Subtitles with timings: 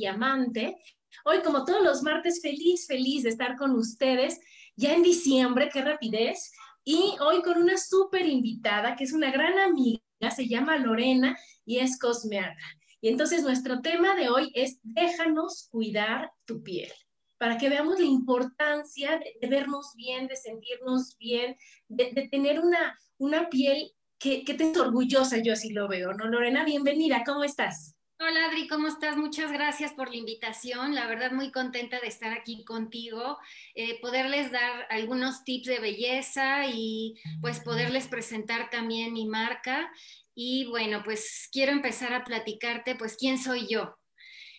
[0.00, 0.76] Madre y Amante.
[1.24, 4.40] Hoy, como todos los martes, feliz, feliz de estar con ustedes
[4.76, 6.52] ya en diciembre, qué rapidez.
[6.84, 10.00] Y hoy con una súper invitada, que es una gran amiga,
[10.34, 12.64] se llama Lorena y es cosmeatra.
[13.02, 16.90] Y entonces nuestro tema de hoy es déjanos cuidar tu piel,
[17.38, 21.56] para que veamos la importancia de, vernos bien, de sentirnos bien,
[21.88, 26.26] de, tener una, una piel que, te siento orgullosa, yo así lo veo, ¿no?
[26.26, 27.94] Lorena, bienvenida, ¿cómo estás?
[28.22, 29.16] Hola Adri, ¿cómo estás?
[29.16, 30.94] Muchas gracias por la invitación.
[30.94, 33.38] La verdad muy contenta de estar aquí contigo,
[33.74, 39.90] eh, poderles dar algunos tips de belleza y pues poderles presentar también mi marca.
[40.34, 43.96] Y bueno, pues quiero empezar a platicarte pues quién soy yo.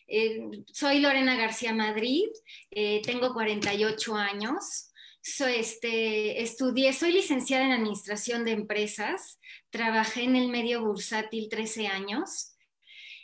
[0.08, 0.42] Eh,
[0.74, 2.30] soy Lorena García Madrid,
[2.72, 4.92] eh, tengo 48 años.
[5.22, 12.52] Este, estudié, soy licenciada en Administración de Empresas, trabajé en el medio bursátil 13 años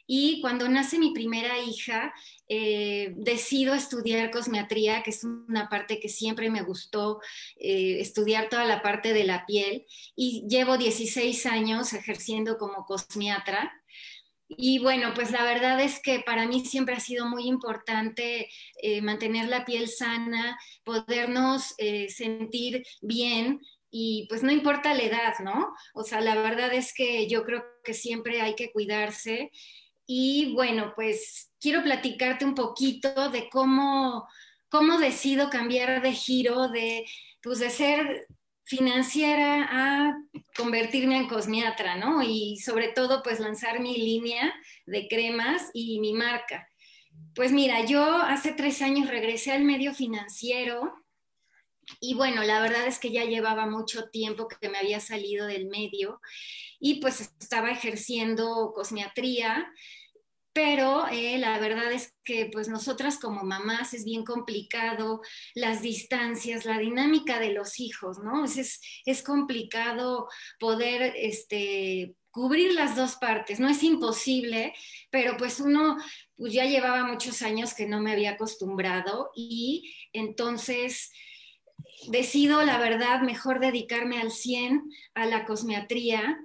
[0.08, 2.14] y cuando nace mi primera hija,
[2.48, 7.20] eh, decido estudiar cosmetría, que es una parte que siempre me gustó,
[7.60, 9.86] eh, estudiar toda la parte de la piel
[10.16, 13.74] y llevo 16 años ejerciendo como cosmiatra.
[14.48, 18.50] Y bueno, pues la verdad es que para mí siempre ha sido muy importante
[18.82, 21.76] eh, mantener la piel sana, podernos
[22.08, 23.60] sentir bien
[23.92, 25.74] y pues no importa la edad, ¿no?
[25.94, 29.52] O sea, la verdad es que yo creo que siempre hay que cuidarse.
[30.08, 34.28] Y bueno, pues quiero platicarte un poquito de cómo,
[34.70, 37.06] cómo decido cambiar de giro, de,
[37.44, 38.28] pues de ser
[38.64, 40.18] financiera a
[40.56, 42.24] convertirme en cosmiatra, ¿no?
[42.24, 44.54] Y sobre todo, pues lanzar mi línea
[44.86, 46.68] de cremas y mi marca.
[47.36, 50.94] Pues mira, yo hace tres años regresé al medio financiero
[52.00, 55.68] y bueno, la verdad es que ya llevaba mucho tiempo que me había salido del
[55.68, 56.20] medio
[56.80, 59.72] y pues estaba ejerciendo cosmiatría
[60.58, 65.22] pero eh, la verdad es que pues nosotras como mamás es bien complicado
[65.54, 68.44] las distancias, la dinámica de los hijos, ¿no?
[68.44, 70.28] Es, es complicado
[70.60, 74.74] poder este, cubrir las dos partes, no es imposible,
[75.12, 75.96] pero pues uno
[76.36, 81.12] pues ya llevaba muchos años que no me había acostumbrado y entonces
[82.10, 86.40] decido, la verdad, mejor dedicarme al 100 a la cosmetría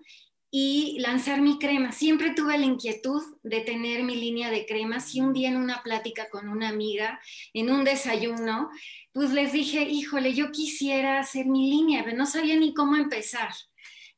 [0.54, 1.92] y lanzar mi crema.
[1.92, 5.82] Siempre tuve la inquietud de tener mi línea de cremas y un día en una
[5.82, 7.18] plática con una amiga,
[7.54, 8.68] en un desayuno,
[9.12, 13.48] pues les dije, híjole, yo quisiera hacer mi línea, pero no sabía ni cómo empezar.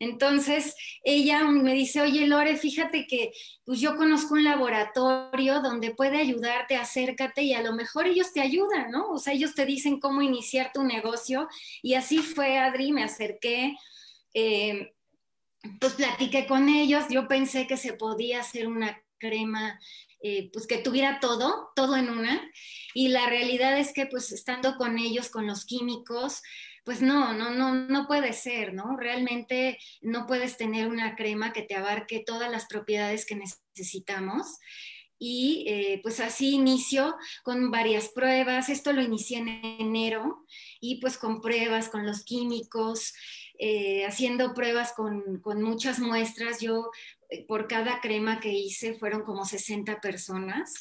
[0.00, 0.74] Entonces
[1.04, 3.30] ella me dice, oye Lore, fíjate que
[3.64, 8.40] pues yo conozco un laboratorio donde puede ayudarte, acércate y a lo mejor ellos te
[8.40, 9.08] ayudan, ¿no?
[9.10, 11.46] O sea, ellos te dicen cómo iniciar tu negocio
[11.80, 13.76] y así fue, Adri, me acerqué.
[14.34, 14.93] Eh,
[15.80, 19.78] pues platiqué con ellos, yo pensé que se podía hacer una crema
[20.26, 22.50] eh, pues que tuviera todo, todo en una,
[22.94, 26.40] y la realidad es que pues estando con ellos, con los químicos,
[26.84, 28.96] pues no, no, no, no puede ser, ¿no?
[28.96, 34.58] Realmente no puedes tener una crema que te abarque todas las propiedades que necesitamos.
[35.18, 38.68] Y eh, pues así inicio con varias pruebas.
[38.68, 40.44] Esto lo inicié en enero
[40.80, 43.14] y pues con pruebas, con los químicos,
[43.58, 46.60] eh, haciendo pruebas con, muchas muestras.
[46.60, 46.90] Yo,
[47.30, 50.72] eh, por cada crema que hice, fueron como 60 personas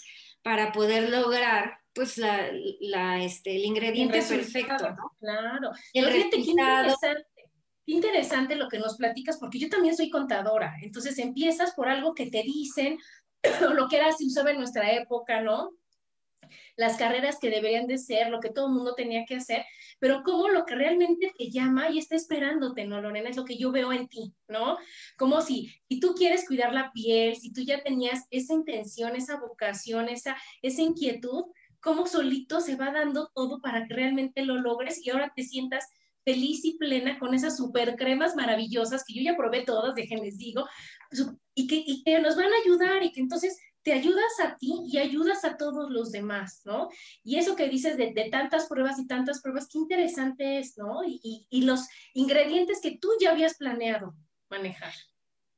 [0.41, 5.71] para poder lograr pues la, este, el ingrediente perfecto, Claro.
[5.93, 6.95] El resultado,
[7.85, 10.73] Qué interesante lo que nos platicas, porque yo también soy contadora.
[10.81, 12.97] Entonces empiezas por algo que te dicen,
[13.75, 15.71] lo que era se usaba en nuestra época, ¿no?
[16.75, 19.65] Las carreras que deberían de ser, lo que todo el mundo tenía que hacer,
[19.99, 23.29] pero como lo que realmente te llama y está esperándote, ¿no, Lorena?
[23.29, 24.77] Es lo que yo veo en ti, ¿no?
[25.17, 29.39] Como si, si tú quieres cuidar la piel, si tú ya tenías esa intención, esa
[29.39, 31.45] vocación, esa, esa inquietud,
[31.79, 35.89] cómo solito se va dando todo para que realmente lo logres y ahora te sientas
[36.23, 40.65] feliz y plena con esas super cremas maravillosas que yo ya probé todas, déjenles digo,
[41.53, 44.73] y que, y que nos van a ayudar y que entonces te ayudas a ti
[44.87, 46.89] y ayudas a todos los demás, ¿no?
[47.23, 51.01] Y eso que dices de, tantas pruebas y tantas pruebas, qué interesante es, ¿no?
[51.05, 54.15] Y los ingredientes que tú ya habías planeado
[54.49, 54.93] manejar.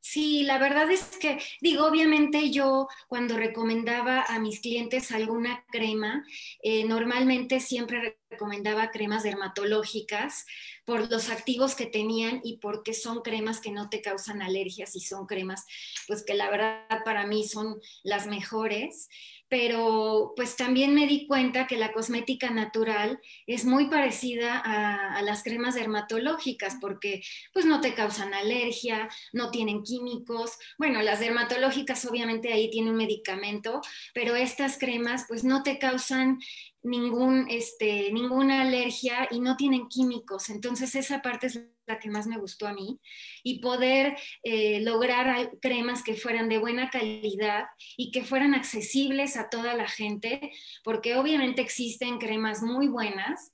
[0.07, 6.23] Sí, la verdad es que, digo, obviamente yo cuando recomendaba a mis clientes alguna crema,
[6.61, 10.45] eh, normalmente siempre recomendaba cremas dermatológicas
[10.85, 14.99] por los activos que tenían y porque son cremas que no te causan alergias y
[14.99, 15.65] son cremas,
[16.07, 19.09] pues que la verdad para mí son las mejores
[19.57, 25.43] pero pues también me di cuenta que la cosmética natural es muy parecida a, las
[25.43, 27.23] cremas dermatológicas porque
[27.53, 30.57] pues no te causan alergia, no tienen químicos.
[30.77, 33.79] Bueno, las dermatológicas obviamente ahí tienen un medicamento,
[34.13, 36.37] pero estas cremas pues no te causan
[36.83, 40.49] ningún, este, ninguna alergia y no tienen químicos.
[40.49, 42.99] Entonces esa parte es la que más me gustó a mí
[43.43, 47.65] y poder eh, lograr cremas que fueran de buena calidad
[47.97, 50.51] y que fueran accesibles a toda la gente,
[50.83, 53.51] porque obviamente existen cremas muy buenas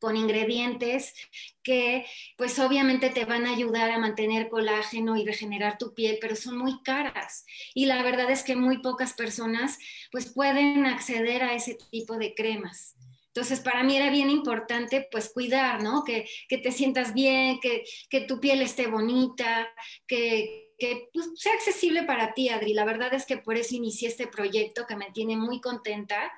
[0.00, 1.14] con ingredientes
[1.62, 2.04] que
[2.36, 6.58] pues obviamente te van a ayudar a mantener colágeno y regenerar tu piel, pero son
[6.58, 7.46] muy caras.
[7.72, 9.78] Y la verdad es que muy pocas personas
[10.10, 12.96] pues pueden acceder a ese tipo de cremas.
[13.34, 16.04] Entonces, para mí era bien importante, pues, cuidar, ¿no?
[16.04, 19.68] Que, que te sientas bien, que, que, tu piel esté bonita,
[20.06, 22.74] que, que pues, sea accesible para ti, Adri.
[22.74, 26.30] La verdad es que por eso inicié este proyecto que me tiene muy contenta.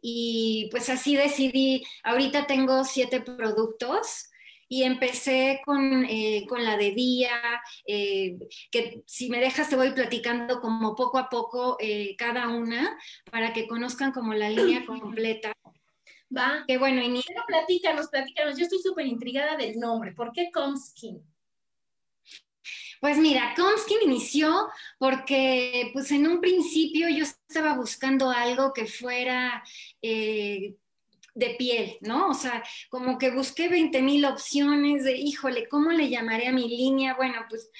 [0.00, 4.30] Y pues así decidí, ahorita tengo siete productos
[4.68, 7.40] y empecé con, eh, con, la de día,
[7.86, 8.36] eh,
[8.70, 12.98] que si me dejas te voy platicando como poco a poco eh, cada una
[13.30, 15.52] para que conozcan como la línea completa.
[16.34, 16.64] Va.
[16.66, 18.56] Qué bueno, y Pero platícanos, platícanos.
[18.56, 20.12] Yo estoy súper intrigada del nombre.
[20.12, 21.22] ¿Por qué Comskin?
[23.00, 24.68] Pues mira, Comskin inició
[24.98, 29.62] porque, pues en un principio yo estaba buscando algo que fuera
[30.02, 30.74] eh,
[31.34, 32.30] de piel, ¿no?
[32.30, 36.68] O sea, como que busqué 20 mil opciones de, híjole, ¿cómo le llamaré a mi
[36.68, 37.14] línea?
[37.14, 37.70] Bueno, pues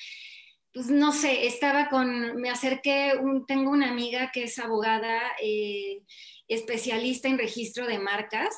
[0.77, 3.15] pues no sé, estaba con, me acerqué,
[3.49, 6.03] tengo una amiga que es abogada, eh,
[6.49, 8.55] especialista en registro de marcas.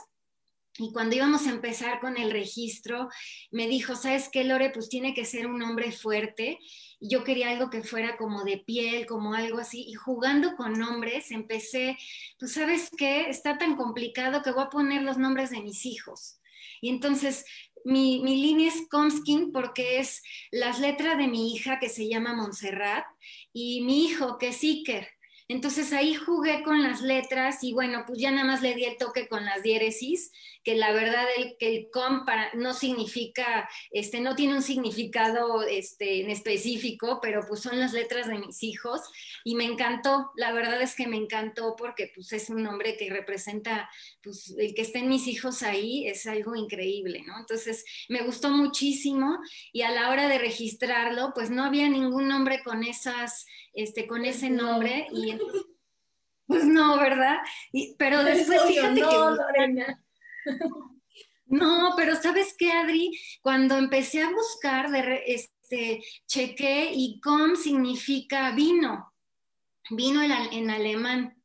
[0.78, 3.08] Y cuando íbamos a empezar con el registro,
[3.52, 4.70] me dijo, ¿sabes qué, Lore?
[4.70, 6.58] Pues tiene que ser un hombre fuerte.
[6.98, 9.84] Y yo quería algo que fuera como de piel, como algo así.
[9.88, 11.96] Y jugando con nombres, empecé,
[12.36, 16.40] pues sabes qué, está tan complicado que voy a poner los nombres de mis hijos.
[16.80, 17.44] Y entonces
[17.84, 22.34] mi, mi, línea es Comskin porque es las letras de mi hija que se llama
[22.34, 23.04] Montserrat
[23.52, 25.08] y mi hijo que es Iker.
[25.50, 28.98] Entonces ahí jugué con las letras y bueno, pues ya nada más le di el
[28.98, 30.30] toque con las diéresis,
[30.62, 36.20] que la verdad el, que el com no significa, este, no tiene un significado este,
[36.20, 39.00] en específico, pero pues son las letras de mis hijos
[39.42, 43.08] y me encantó, la verdad es que me encantó porque pues es un nombre que
[43.08, 43.88] representa,
[44.22, 47.38] pues el que estén mis hijos ahí es algo increíble, ¿no?
[47.38, 49.38] Entonces me gustó muchísimo
[49.72, 54.24] y a la hora de registrarlo, pues no había ningún nombre con esas este, con
[54.24, 55.36] ese nombre y
[56.46, 57.38] pues no, ¿verdad?
[57.72, 59.16] Y, pero después fíjate no, que...
[59.16, 60.04] Lorena.
[61.50, 63.18] No, pero ¿sabes qué, Adri?
[63.40, 69.12] Cuando empecé a buscar, de, este, chequé y com significa vino,
[69.90, 71.37] vino en, en alemán.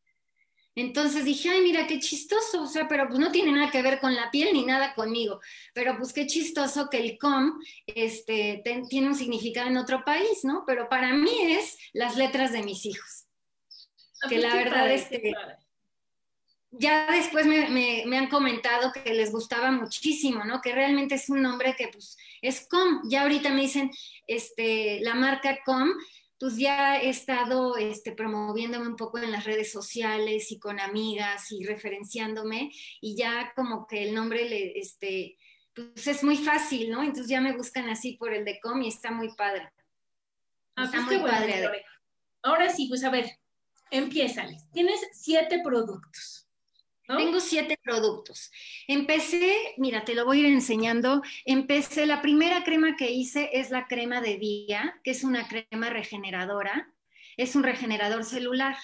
[0.76, 4.00] Entonces dije, ay, mira, qué chistoso, o sea, pero pues no tiene nada que ver
[4.00, 5.40] con la piel ni nada conmigo,
[5.74, 10.44] pero pues qué chistoso que el com este, ten, tiene un significado en otro país,
[10.44, 10.64] ¿no?
[10.66, 13.26] Pero para mí es las letras de mis hijos.
[14.24, 15.34] A que la verdad es que
[16.72, 20.60] ya después me, me, me, han comentado que les gustaba muchísimo, ¿no?
[20.60, 23.02] Que realmente es un nombre que pues es com.
[23.08, 23.92] Ya ahorita me dicen,
[24.26, 25.90] este, la marca com
[26.40, 31.52] pues ya he estado este, promoviéndome un poco en las redes sociales y con amigas
[31.52, 32.72] y referenciándome
[33.02, 35.38] y ya como que el nombre le, este,
[35.74, 37.02] pues es muy fácil, ¿no?
[37.02, 39.72] Entonces ya me buscan así por el de com y está muy padre.
[40.76, 41.68] Ah, está pues muy padre.
[41.68, 41.84] Bueno,
[42.44, 43.26] Ahora sí, pues a ver,
[43.90, 44.70] empiézales.
[44.72, 46.43] Tienes siete productos.
[47.18, 48.52] Tengo siete productos.
[48.88, 51.22] Empecé, mira, te lo voy a ir enseñando.
[51.46, 55.90] Empecé, la primera crema que hice es la crema de día, que es una crema
[55.90, 56.90] regeneradora.
[57.36, 58.76] es un regenerador celular.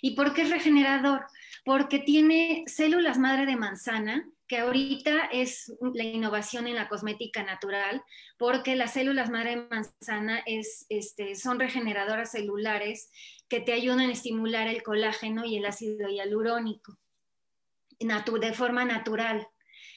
[0.00, 1.26] ¿Y por qué es regenerador?
[1.64, 8.02] Porque tiene células madre de manzana, que ahorita es la innovación en la cosmética natural,
[8.38, 13.10] porque las células madre de manzana es, este, son regeneradoras celulares
[13.48, 16.98] que te ayudan a estimular el colágeno y el ácido hialurónico
[18.40, 19.46] de forma natural.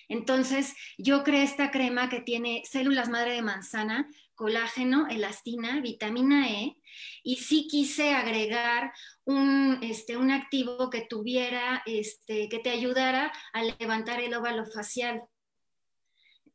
[0.09, 6.77] Entonces, yo creé esta crema que tiene células madre de manzana, colágeno, elastina, vitamina E,
[7.23, 8.93] y sí quise agregar
[9.25, 15.23] un, este, un activo que tuviera, este, que te ayudara a levantar el óvalo facial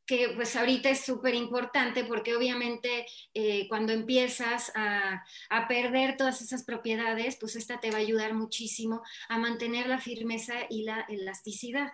[0.07, 6.43] que pues ahorita es súper importante porque obviamente eh, cuando empiezas a, a, perder todas
[6.43, 11.07] esas propiedades, pues esta te va a ayudar muchísimo a mantener la firmeza y la
[11.09, 11.93] elasticidad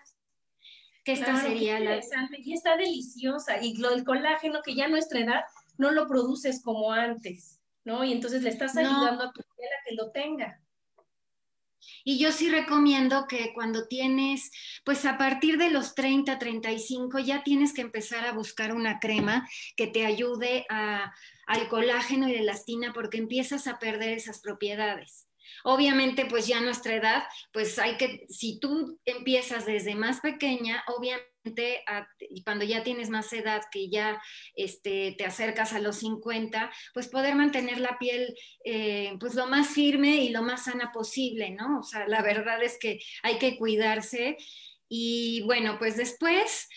[1.08, 2.00] que esta sería la...
[2.36, 3.62] Y está deliciosa.
[3.62, 5.40] Y lo del colágeno, que ya a nuestra edad
[5.78, 8.04] no lo produces como antes, ¿no?
[8.04, 10.60] Y entonces le estás ayudando a tu piel a que lo tenga.
[12.04, 14.50] Y yo sí recomiendo que cuando tienes,
[14.85, 19.49] pues a partir de los 30, 35, ya tienes que empezar a buscar una crema
[19.76, 21.14] que te ayude a,
[21.47, 25.27] al colágeno y la elastina porque empiezas a perder esas propiedades.
[25.64, 30.84] Obviamente, pues ya a nuestra edad, pues hay que, si tú empiezas desde más pequeña,
[30.86, 31.28] obviamente
[32.44, 34.20] cuando ya tienes más edad, que ya
[34.54, 39.68] este, te acercas a los 50, pues poder mantener la piel eh, pues lo más
[39.68, 41.80] firme y lo más sana posible, ¿no?
[41.80, 44.36] O sea, la verdad es que hay que cuidarse.
[44.88, 46.68] Y bueno, pues después,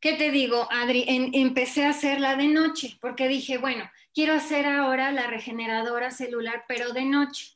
[0.00, 1.04] ¿qué te digo, Adri?
[1.06, 6.92] empecé a hacerla de noche, porque dije, bueno, quiero hacer ahora la regeneradora celular, pero
[6.92, 7.55] de noche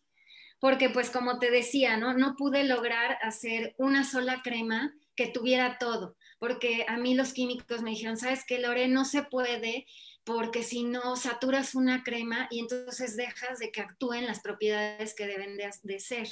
[0.61, 2.15] porque pues como te decía, ¿no?
[2.15, 7.83] No pude lograr hacer una sola crema que tuviera todo, porque a mí los químicos
[7.83, 8.89] me dijeron, ¿sabes qué, Lore?
[8.89, 9.87] No se puede
[10.25, 15.27] porque si no saturas una crema y entonces dejas de que actúen las propiedades que
[15.27, 16.29] deben de, ser.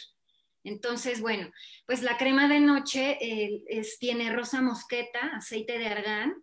[0.63, 1.51] Entonces, bueno,
[1.87, 3.19] pues la crema de noche
[3.99, 6.35] tiene rosa mosqueta, aceite de argán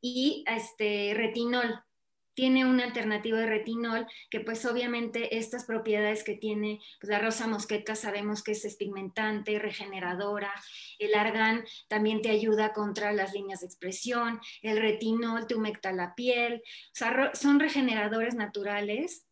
[0.00, 1.82] y este, retinol
[2.36, 7.48] tiene una alternativa de retinol que pues obviamente estas propiedades que tiene pues, la rosa
[7.48, 10.52] mosqueta sabemos que es espigmentante, regeneradora,
[10.98, 16.14] el argán también te ayuda contra las líneas de expresión, el retinol te humecta la
[16.14, 19.25] piel, o sea, son regeneradores naturales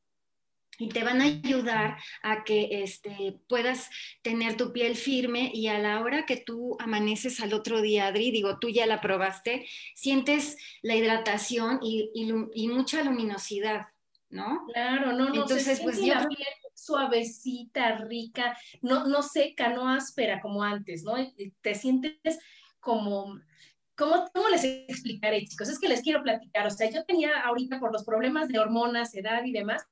[0.79, 3.91] y te van a ayudar a que este, puedas
[4.23, 8.31] tener tu piel firme y a la hora que tú amaneces al otro día, Adri,
[8.31, 13.87] digo, tú ya la probaste, sientes la hidratación y, y, mucha luminosidad,
[14.31, 14.67] ¿no?
[14.73, 20.63] Claro, no, no, Entonces, pues la piel suavecita, rica, no, no seca, no áspera como
[20.63, 21.15] antes, ¿no?
[21.61, 22.39] Te sientes
[22.81, 23.41] como...
[23.97, 25.69] ¿Cómo, ¿Cómo les explicaré, chicos?
[25.69, 26.67] Es que les quiero platicar.
[26.67, 29.87] O sea, yo tenía ahorita por los problemas de hormonas, edad y demás,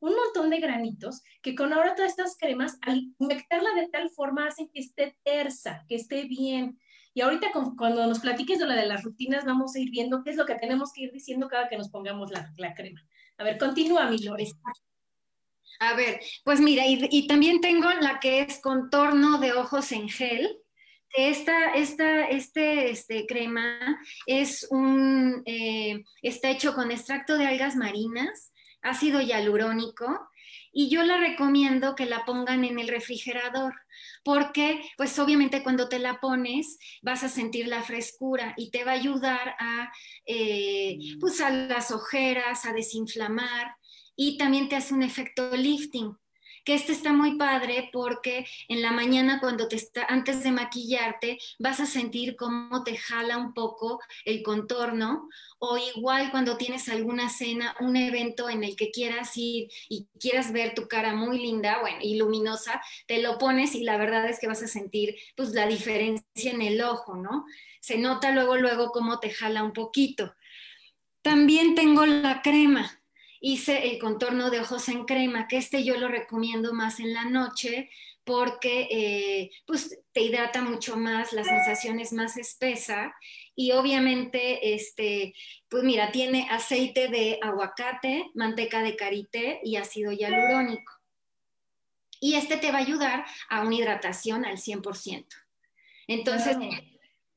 [0.00, 4.46] un montón de granitos que con ahora todas estas cremas, al humectarla de tal forma,
[4.46, 6.78] hacen que esté tersa, que esté bien.
[7.14, 10.30] Y ahorita cuando nos platiques de la de las rutinas, vamos a ir viendo qué
[10.30, 13.02] es lo que tenemos que ir diciendo cada que nos pongamos la, la crema.
[13.38, 14.46] A ver, continúa, mi Lore.
[15.80, 20.08] A ver, pues mira, y, y, también tengo la que es contorno de ojos en
[20.08, 20.58] gel.
[21.14, 28.52] Esta, esta este, este crema es un, eh, está hecho con extracto de algas marinas
[28.88, 30.28] ácido hialurónico
[30.72, 33.74] y yo la recomiendo que la pongan en el refrigerador
[34.22, 38.92] porque pues obviamente cuando te la pones vas a sentir la frescura y te va
[38.92, 39.92] a ayudar a
[40.26, 43.74] eh, pues a las ojeras, a desinflamar
[44.16, 46.16] y también te hace un efecto lifting
[46.66, 51.38] que este está muy padre porque en la mañana cuando te está, antes de maquillarte,
[51.60, 55.28] vas a sentir cómo te jala un poco el contorno
[55.60, 60.52] o igual cuando tienes alguna cena, un evento en el que quieras ir y quieras
[60.52, 64.40] ver tu cara muy linda, bueno, y luminosa, te lo pones y la verdad es
[64.40, 67.46] que vas a sentir pues la diferencia en el ojo, ¿no?
[67.80, 70.34] Se nota luego, luego cómo te jala un poquito.
[71.22, 73.00] También tengo la crema
[73.40, 77.24] hice el contorno de ojos en crema, que este yo lo recomiendo más en la
[77.24, 77.90] noche
[78.24, 83.14] porque eh, pues te hidrata mucho más, la sensación es más espesa
[83.54, 85.32] y obviamente este
[85.68, 90.92] pues mira, tiene aceite de aguacate, manteca de karité y ácido hialurónico.
[92.20, 95.26] Y este te va a ayudar a una hidratación al 100%.
[96.06, 96.56] Entonces,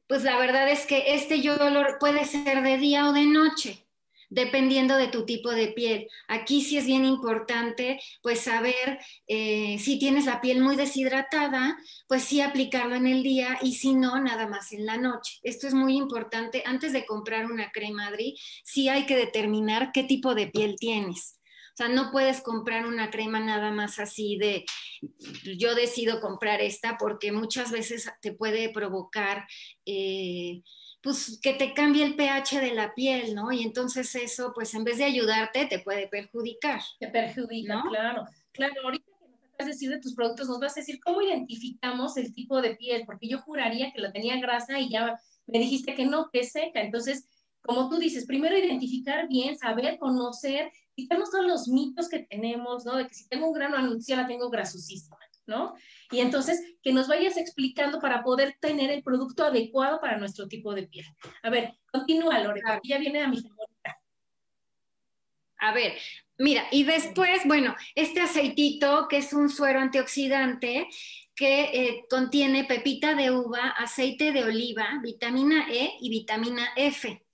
[0.07, 3.88] pues la verdad es que este yo lo puede ser de día o de noche
[4.29, 6.07] dependiendo de tu tipo de piel.
[6.27, 12.23] Aquí sí es bien importante, pues saber eh, si tienes la piel muy deshidratada, pues
[12.23, 15.39] sí aplicarlo en el día y si no, nada más en la noche.
[15.43, 16.63] Esto es muy importante.
[16.65, 21.39] Antes de comprar una crema, Adri, sí hay que determinar qué tipo de piel tienes.
[21.73, 24.65] O sea, no puedes comprar una crema nada más así de,
[25.57, 29.47] yo decido comprar esta porque muchas veces te puede provocar...
[29.85, 30.61] Eh,
[31.01, 33.51] pues que te cambie el pH de la piel, ¿no?
[33.51, 36.81] Y entonces eso, pues en vez de ayudarte, te puede perjudicar.
[36.99, 38.25] Te perjudica, claro.
[38.51, 41.21] Claro, ahorita que nos vas a decir de tus productos, nos vas a decir cómo
[41.21, 45.59] identificamos el tipo de piel, porque yo juraría que la tenía grasa y ya me
[45.59, 46.81] dijiste que no, que es seca.
[46.81, 47.25] Entonces,
[47.61, 52.97] como tú dices, primero identificar bien, saber, conocer, quitarnos todos los mitos que tenemos, ¿no?
[52.97, 55.75] De que si tengo un grano anunciado, la tengo grasosísima, ¿no?
[56.11, 60.73] Y entonces, que nos vayas explicando para poder tener el producto adecuado para nuestro tipo
[60.73, 61.05] de piel.
[61.43, 63.99] A ver, continúa, Lore, ya viene a mi favorita.
[65.59, 65.93] A ver,
[66.37, 70.87] mira, y después, bueno, este aceitito que es un suero antioxidante
[71.35, 77.25] que eh, contiene pepita de uva, aceite de oliva, vitamina E y vitamina F.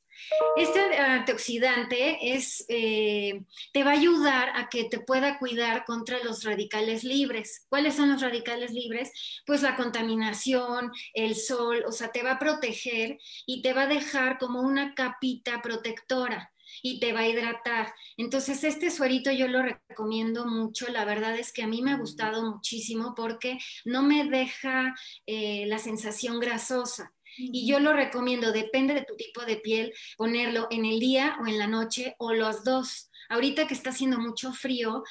[0.58, 6.44] Este antioxidante es, eh, te va a ayudar a que te pueda cuidar contra los
[6.44, 7.66] radicales libres.
[7.70, 9.12] ¿Cuáles son los radicales libres?
[9.46, 13.88] Pues la contaminación, el sol, o sea, te va a proteger y te va a
[13.88, 16.52] dejar como una capita protectora
[16.82, 17.94] y te va a hidratar.
[18.18, 20.88] Entonces, este suerito yo lo recomiendo mucho.
[20.90, 25.66] La verdad es que a mí me ha gustado muchísimo porque no me deja eh,
[25.68, 27.14] la sensación grasosa.
[27.38, 31.48] Y yo lo recomiendo, depende de tu tipo de piel, ponerlo en el día o
[31.48, 33.10] en la noche o los dos.
[33.30, 35.04] Ahorita que está haciendo mucho frío,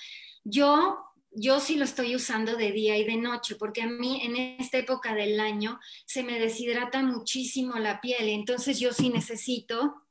[0.44, 0.98] yo
[1.36, 4.78] yo sí lo estoy usando de día y de noche, porque a mí en esta
[4.78, 10.02] época del año se me deshidrata muchísimo la piel, entonces yo sí necesito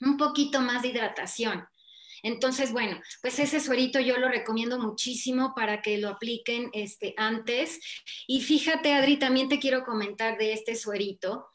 [0.00, 1.64] un poquito más de hidratación.
[2.22, 7.80] Entonces, bueno, pues ese suerito yo lo recomiendo muchísimo para que lo apliquen este, antes.
[8.26, 11.48] Y fíjate, Adri, también te quiero comentar de este suerito,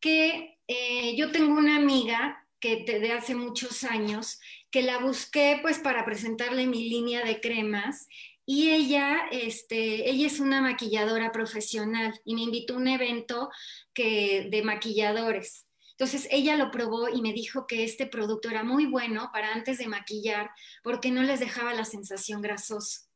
[0.00, 5.78] que eh, yo tengo una amiga que de hace muchos años, que la busqué pues
[5.78, 8.06] para presentarle mi línea de cremas
[8.48, 13.50] y ella, este, ella es una maquilladora profesional y me invitó a un evento
[13.92, 15.65] que, de maquilladores.
[15.98, 19.78] Entonces ella lo probó y me dijo que este producto era muy bueno para antes
[19.78, 20.50] de maquillar
[20.82, 23.06] porque no les dejaba la sensación grasosa.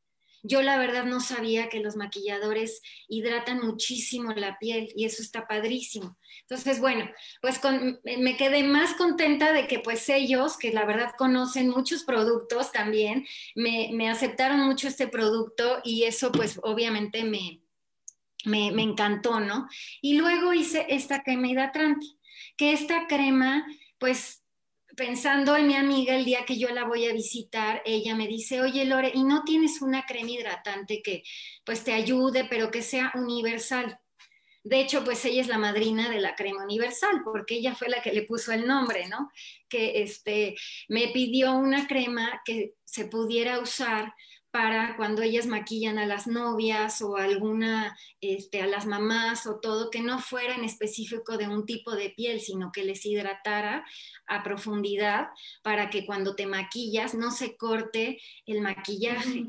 [0.41, 5.47] Yo la verdad no sabía que los maquilladores hidratan muchísimo la piel y eso está
[5.47, 6.17] padrísimo.
[6.41, 7.07] Entonces, bueno,
[7.39, 7.61] pues
[8.03, 13.27] me quedé más contenta de que pues ellos, que la verdad conocen muchos productos también,
[13.53, 17.61] me, aceptaron mucho este producto y eso pues obviamente me,
[18.45, 19.67] me, me encantó, ¿no?
[20.01, 22.07] Y luego hice esta crema hidratante
[22.61, 23.65] que esta crema,
[23.97, 24.43] pues
[24.95, 28.61] pensando en mi amiga el día que yo la voy a visitar, ella me dice,
[28.61, 31.23] oye Lore, ¿y no tienes una crema hidratante que
[31.65, 33.99] pues te ayude, pero que sea universal?
[34.63, 37.99] De hecho, pues ella es la madrina de la crema universal, porque ella fue la
[38.03, 39.31] que le puso el nombre, ¿no?
[39.67, 40.55] Que este,
[40.87, 44.13] me pidió una crema que se pudiera usar
[44.51, 49.89] para cuando ellas maquillan a las novias o alguna, este, a las mamás o todo,
[49.89, 53.85] que no fuera en específico de un tipo de piel, sino que les hidratara
[54.27, 55.29] a profundidad
[55.63, 59.45] para que cuando te maquillas no se corte el maquillaje.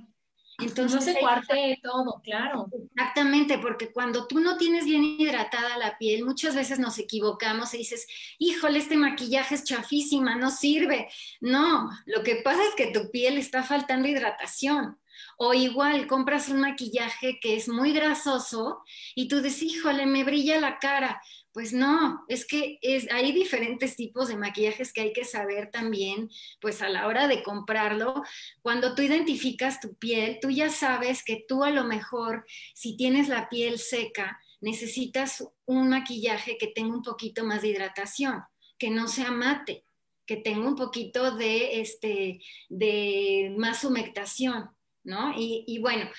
[0.58, 2.68] Entonces, no se cuarte todo, claro.
[2.94, 7.78] Exactamente, porque cuando tú no tienes bien hidratada la piel, muchas veces nos equivocamos y
[7.78, 8.06] dices,
[8.38, 11.08] híjole, este maquillaje es chafísima, no sirve.
[11.40, 14.98] No, lo que pasa es que tu piel está faltando hidratación.
[15.36, 18.82] O igual compras un maquillaje que es muy grasoso
[19.14, 21.20] y tú dices, híjole, me brilla la cara.
[21.52, 26.30] Pues no, es que es, hay diferentes tipos de maquillajes que hay que saber también,
[26.62, 28.22] pues a la hora de comprarlo,
[28.62, 33.28] cuando tú identificas tu piel, tú ya sabes que tú a lo mejor, si tienes
[33.28, 38.42] la piel seca, necesitas un maquillaje que tenga un poquito más de hidratación,
[38.78, 39.84] que no sea mate,
[40.24, 44.70] que tenga un poquito de, este, de más humectación,
[45.04, 45.32] ¿no?
[45.36, 46.10] Y, y bueno,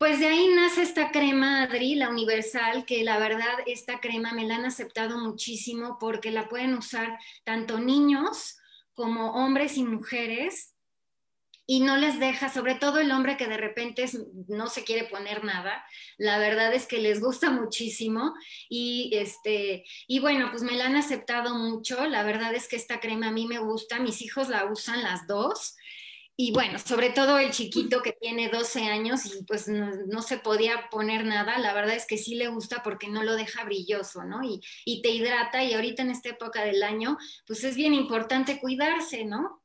[0.00, 4.46] pues de ahí nace esta crema Adri, la universal, que la verdad esta crema me
[4.46, 8.56] la han aceptado muchísimo porque la pueden usar tanto niños
[8.94, 10.74] como hombres y mujeres
[11.66, 14.04] y no les deja, sobre todo el hombre que de repente
[14.48, 15.84] no se quiere poner nada,
[16.18, 18.34] la verdad es que les gusta muchísimo
[18.68, 22.98] y este y bueno, pues me la han aceptado mucho, la verdad es que esta
[22.98, 25.76] crema a mí me gusta, mis hijos la usan las dos
[26.36, 30.88] y bueno, sobre todo el chiquito que tiene 12 años y pues no, se podía
[30.90, 34.42] poner nada, la verdad es que sí le gusta porque no lo deja brilloso, ¿no?
[34.42, 38.58] Y, y, te hidrata y ahorita en esta época del año, pues es bien importante
[38.58, 39.62] cuidarse, ¿no?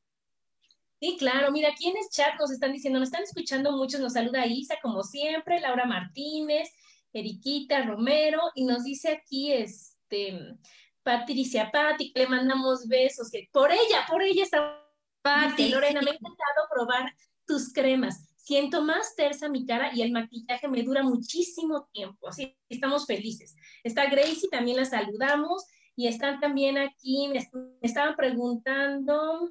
[0.99, 4.45] Sí, claro, mira, aquí en chat nos están diciendo, nos están escuchando muchos, nos saluda
[4.45, 6.69] Isa como siempre, Laura Martínez,
[7.13, 10.58] Eriquita Romero, y nos dice aquí, este,
[11.04, 14.85] Patricia que le mandamos besos, que por ella, por ella estamos
[15.26, 17.12] Pati, Lorena, me ha encantado probar
[17.48, 18.28] tus cremas.
[18.38, 22.28] Siento más tersa mi cara y el maquillaje me dura muchísimo tiempo.
[22.28, 23.56] Así estamos felices.
[23.84, 25.66] Está Gracie, también la saludamos.
[25.96, 27.44] Y están también aquí, me,
[27.82, 29.50] estaban preguntando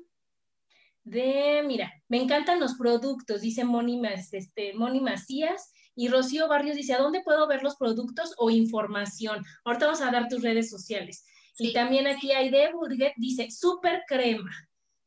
[1.03, 5.73] de, mira, me encantan los productos, dice Moni, este, Moni Macías.
[5.97, 9.45] Y Rocío Barrios dice, ¿a dónde puedo ver los productos o información?
[9.65, 11.25] Ahorita vamos a dar tus redes sociales.
[11.59, 14.53] Y también aquí hay de Burget, dice, súper crema.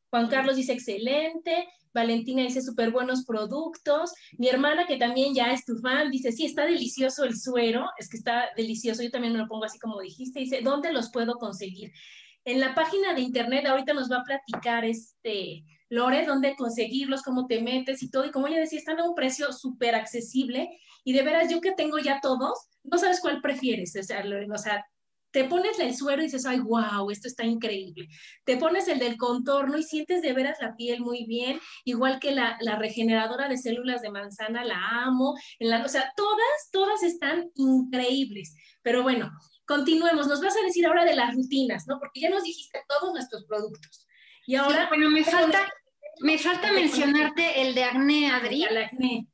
[0.09, 1.67] Juan Carlos dice, excelente.
[1.93, 4.13] Valentina dice, súper buenos productos.
[4.37, 7.85] Mi hermana, que también ya es tu fan, dice, sí, está delicioso el suero.
[7.97, 9.03] Es que está delicioso.
[9.03, 10.39] Yo también me lo pongo así como dijiste.
[10.39, 11.91] Dice, ¿dónde los puedo conseguir?
[12.45, 17.47] En la página de internet, ahorita nos va a platicar este Lore, dónde conseguirlos, cómo
[17.47, 18.25] te metes y todo.
[18.25, 20.69] Y como ella decía, están a un precio súper accesible.
[21.03, 23.95] Y de veras, yo que tengo ya todos, no sabes cuál prefieres.
[23.95, 24.85] O sea, o sea
[25.31, 28.07] te pones el suero y dices, ay, wow, esto está increíble.
[28.45, 32.31] Te pones el del contorno y sientes de veras la piel muy bien, igual que
[32.31, 35.35] la, regeneradora de células de manzana, la amo.
[35.59, 38.55] En la, o sea, todas, todas están increíbles.
[38.81, 39.29] Pero bueno,
[39.65, 40.27] continuemos.
[40.27, 41.99] Nos vas a decir ahora de las rutinas, ¿no?
[41.99, 44.07] Porque ya nos dijiste todos nuestros productos.
[44.45, 44.87] Y ahora...
[44.87, 45.71] bueno, me falta,
[46.21, 48.63] me falta mencionarte el de acné, Adri.
[48.63, 49.27] El acné.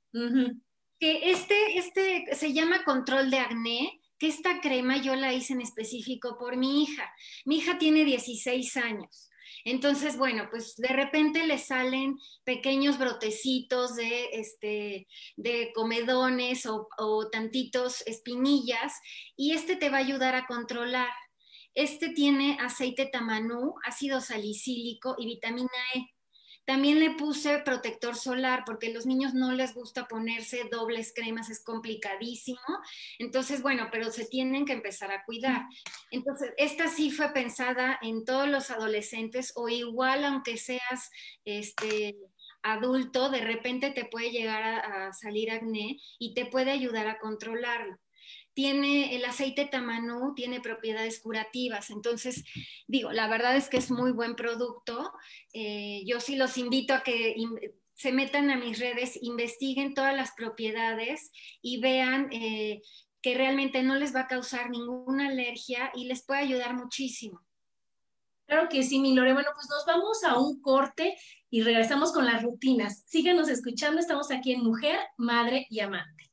[0.99, 6.37] Que este, este se llama control de acné esta crema yo la hice en específico
[6.37, 7.11] por mi hija.
[7.45, 9.29] Mi hija tiene 16 años.
[9.65, 15.07] Entonces, bueno, pues de repente le salen pequeños brotecitos de, este,
[15.37, 18.93] de comedones o, o tantitos espinillas
[19.37, 21.11] y este te va a ayudar a controlar.
[21.75, 26.12] Este tiene aceite tamanú, ácido salicílico y vitamina E.
[26.65, 31.49] También le puse protector solar porque a los niños no les gusta ponerse dobles cremas,
[31.49, 32.59] es complicadísimo.
[33.19, 35.63] Entonces, bueno, pero se tienen que empezar a cuidar.
[36.11, 41.11] Entonces, esta sí fue pensada en todos los adolescentes o igual aunque seas
[41.43, 42.15] este
[42.61, 47.19] adulto, de repente te puede llegar a, a salir acné y te puede ayudar a
[47.19, 47.97] controlarlo
[48.53, 51.89] tiene el aceite tamanú, tiene propiedades curativas.
[51.89, 52.43] Entonces,
[52.87, 55.11] digo, la verdad es que es muy buen producto.
[55.53, 57.35] Eh, yo sí los invito a que
[57.93, 62.81] se metan a mis redes, investiguen todas las propiedades y vean eh,
[63.21, 67.41] que realmente no les va a causar ninguna alergia y les puede ayudar muchísimo.
[68.45, 69.33] Claro que sí, mi Lore.
[69.33, 71.17] Bueno, pues nos vamos a un corte
[71.49, 73.03] y regresamos con las rutinas.
[73.07, 76.32] Síganos escuchando, estamos aquí en Mujer, Madre y Amante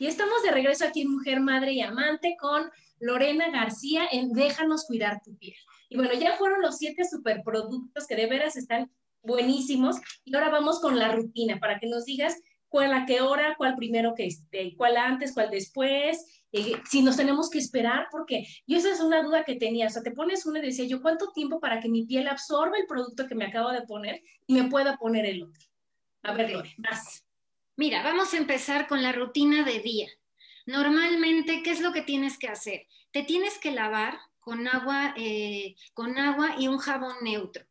[0.00, 4.86] Y estamos de regreso aquí en Mujer, Madre y Amante con Lorena García en Déjanos
[4.86, 5.58] cuidar tu piel.
[5.90, 8.90] Y bueno, ya fueron los siete superproductos que de veras están
[9.22, 9.96] buenísimos.
[10.24, 13.76] Y ahora vamos con la rutina para que nos digas cuál a qué hora, cuál
[13.76, 18.78] primero que esté, cuál antes, cuál después, eh, si nos tenemos que esperar, porque yo
[18.78, 21.30] esa es una duda que tenía, o sea, te pones uno y decía yo, ¿cuánto
[21.32, 24.70] tiempo para que mi piel absorba el producto que me acabo de poner y me
[24.70, 25.60] pueda poner el otro?
[26.22, 27.26] A ver, Lore, más.
[27.80, 30.06] Mira, vamos a empezar con la rutina de día.
[30.66, 32.86] Normalmente, ¿qué es lo que tienes que hacer?
[33.10, 37.64] Te tienes que lavar con agua, eh, con agua y un jabón neutro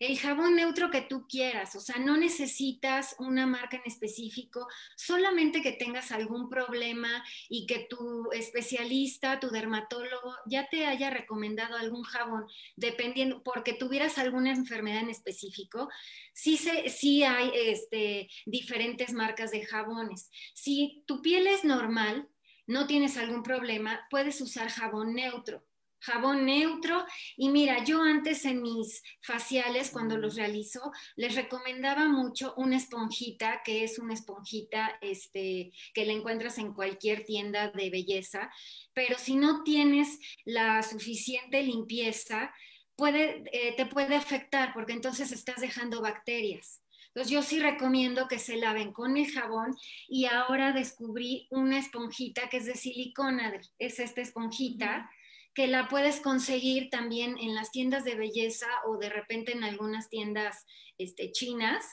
[0.00, 5.60] el jabón neutro que tú quieras, o sea, no necesitas una marca en específico, solamente
[5.60, 12.02] que tengas algún problema y que tu especialista, tu dermatólogo ya te haya recomendado algún
[12.02, 15.90] jabón, dependiendo, porque tuvieras alguna enfermedad en específico,
[16.32, 20.30] sí, se, sí hay este, diferentes marcas de jabones.
[20.54, 22.26] Si tu piel es normal,
[22.66, 25.62] no tienes algún problema, puedes usar jabón neutro
[26.00, 27.04] jabón neutro.
[27.36, 33.62] Y mira, yo antes en mis faciales, cuando los realizo, les recomendaba mucho una esponjita,
[33.64, 38.50] que es una esponjita este, que la encuentras en cualquier tienda de belleza,
[38.92, 42.52] pero si no tienes la suficiente limpieza,
[42.96, 46.82] puede, eh, te puede afectar porque entonces estás dejando bacterias.
[47.08, 49.76] Entonces yo sí recomiendo que se laven con el jabón
[50.08, 55.10] y ahora descubrí una esponjita que es de silicona, es esta esponjita
[55.54, 60.08] que la puedes conseguir también en las tiendas de belleza o de repente en algunas
[60.08, 60.66] tiendas
[60.98, 61.84] este, chinas,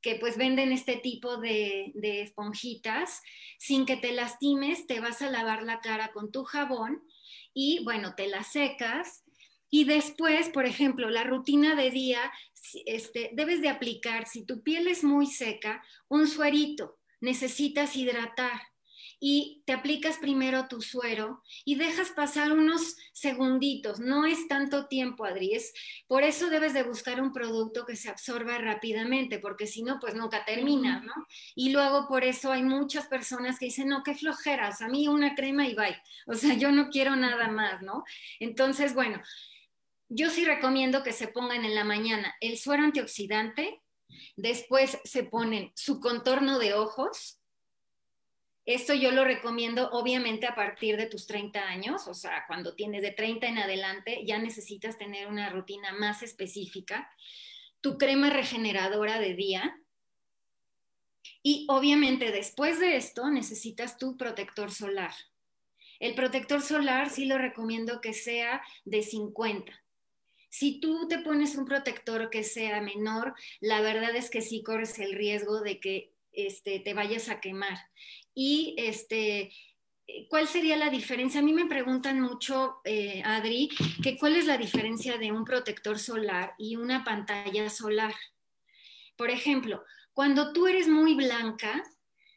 [0.00, 3.22] que pues venden este tipo de, de esponjitas.
[3.58, 7.02] Sin que te lastimes, te vas a lavar la cara con tu jabón
[7.54, 9.24] y bueno, te la secas.
[9.70, 12.32] Y después, por ejemplo, la rutina de día,
[12.86, 18.60] este, debes de aplicar, si tu piel es muy seca, un suerito, necesitas hidratar
[19.26, 23.98] y te aplicas primero tu suero y dejas pasar unos segunditos.
[23.98, 25.50] No es tanto tiempo, Adri.
[26.06, 30.14] por eso debes de buscar un producto que se absorba rápidamente, porque si no, pues
[30.14, 31.14] nunca terminas, ¿no?
[31.54, 35.34] Y luego por eso hay muchas personas que dicen, no, qué flojeras, a mí una
[35.34, 35.96] crema y bye.
[36.26, 38.04] O sea, yo no quiero nada más, ¿no?
[38.40, 39.22] Entonces, bueno,
[40.10, 43.80] yo sí recomiendo que se pongan en la mañana el suero antioxidante,
[44.36, 47.40] después se ponen su contorno de ojos,
[48.66, 53.02] esto yo lo recomiendo obviamente a partir de tus 30 años, o sea, cuando tienes
[53.02, 57.10] de 30 en adelante ya necesitas tener una rutina más específica.
[57.82, 59.78] Tu crema regeneradora de día.
[61.42, 65.12] Y obviamente después de esto necesitas tu protector solar.
[66.00, 69.72] El protector solar sí lo recomiendo que sea de 50.
[70.48, 74.98] Si tú te pones un protector que sea menor, la verdad es que sí corres
[74.98, 77.78] el riesgo de que este, te vayas a quemar.
[78.34, 79.52] Y este,
[80.28, 81.40] ¿cuál sería la diferencia?
[81.40, 83.70] A mí me preguntan mucho, eh, Adri,
[84.02, 88.14] que cuál es la diferencia de un protector solar y una pantalla solar.
[89.16, 91.82] Por ejemplo, cuando tú eres muy blanca,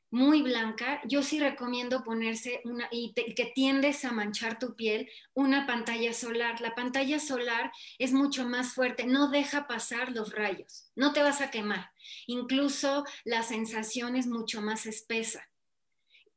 [0.10, 5.68] muy blanca, yo sí recomiendo ponerse una, y que tiendes a manchar tu piel, una
[5.68, 6.62] pantalla solar.
[6.62, 11.42] La pantalla solar es mucho más fuerte, no deja pasar los rayos, no te vas
[11.42, 11.92] a quemar.
[12.28, 15.50] Incluso la sensación es mucho más espesa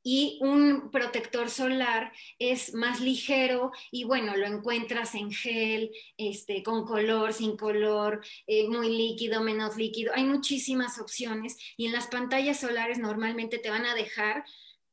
[0.03, 6.85] y un protector solar es más ligero y bueno, lo encuentras en gel, este, con
[6.85, 10.13] color, sin color, eh, muy líquido, menos líquido.
[10.15, 14.45] Hay muchísimas opciones y en las pantallas solares normalmente te van a dejar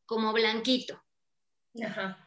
[0.05, 1.01] como blanquito.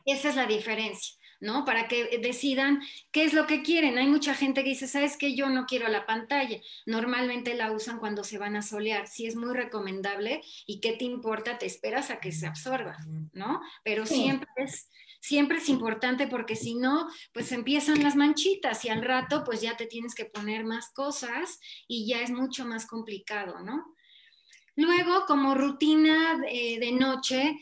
[0.04, 1.19] Esa es la diferencia.
[1.40, 1.64] ¿No?
[1.64, 3.98] Para que decidan qué es lo que quieren.
[3.98, 5.34] Hay mucha gente que dice, ¿sabes qué?
[5.34, 6.60] Yo no quiero la pantalla.
[6.86, 9.08] Normalmente la usan cuando se van a solear.
[9.08, 12.96] Sí es muy recomendable y qué te importa, te esperas a que se absorba,
[13.32, 13.60] ¿no?
[13.82, 14.88] Pero siempre es
[15.20, 19.76] siempre es importante porque si no, pues empiezan las manchitas y al rato pues ya
[19.76, 23.94] te tienes que poner más cosas y ya es mucho más complicado, ¿no?
[24.76, 27.54] Luego, como rutina de noche,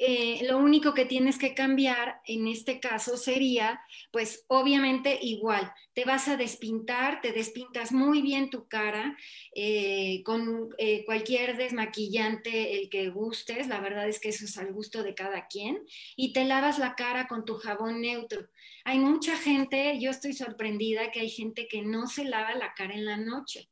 [0.00, 3.80] eh, lo único que tienes que cambiar en este caso sería,
[4.12, 9.16] pues obviamente igual, te vas a despintar, te despintas muy bien tu cara
[9.56, 14.72] eh, con eh, cualquier desmaquillante, el que gustes, la verdad es que eso es al
[14.72, 15.84] gusto de cada quien,
[16.16, 18.48] y te lavas la cara con tu jabón neutro.
[18.84, 22.94] Hay mucha gente, yo estoy sorprendida que hay gente que no se lava la cara
[22.94, 23.68] en la noche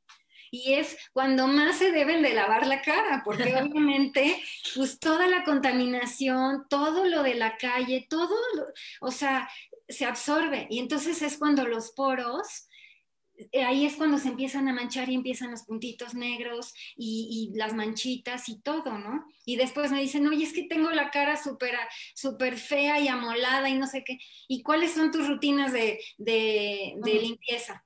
[0.64, 4.40] y es cuando más se deben de lavar la cara, porque obviamente,
[4.74, 8.36] pues toda la contaminación, todo lo de la calle, todo,
[9.00, 9.48] o sea,
[9.88, 12.66] se absorbe y entonces es cuando los poros
[13.52, 17.74] eh, ahí es cuando se empiezan a manchar y empiezan los puntitos negros y, las
[17.74, 19.26] manchitas y todo, ¿no?
[19.44, 21.76] Y después me dicen, oye, es que tengo la cara súper
[22.14, 24.18] super fea y amolada y no sé qué.
[24.48, 27.84] ¿Y cuáles son tus rutinas de, limpieza?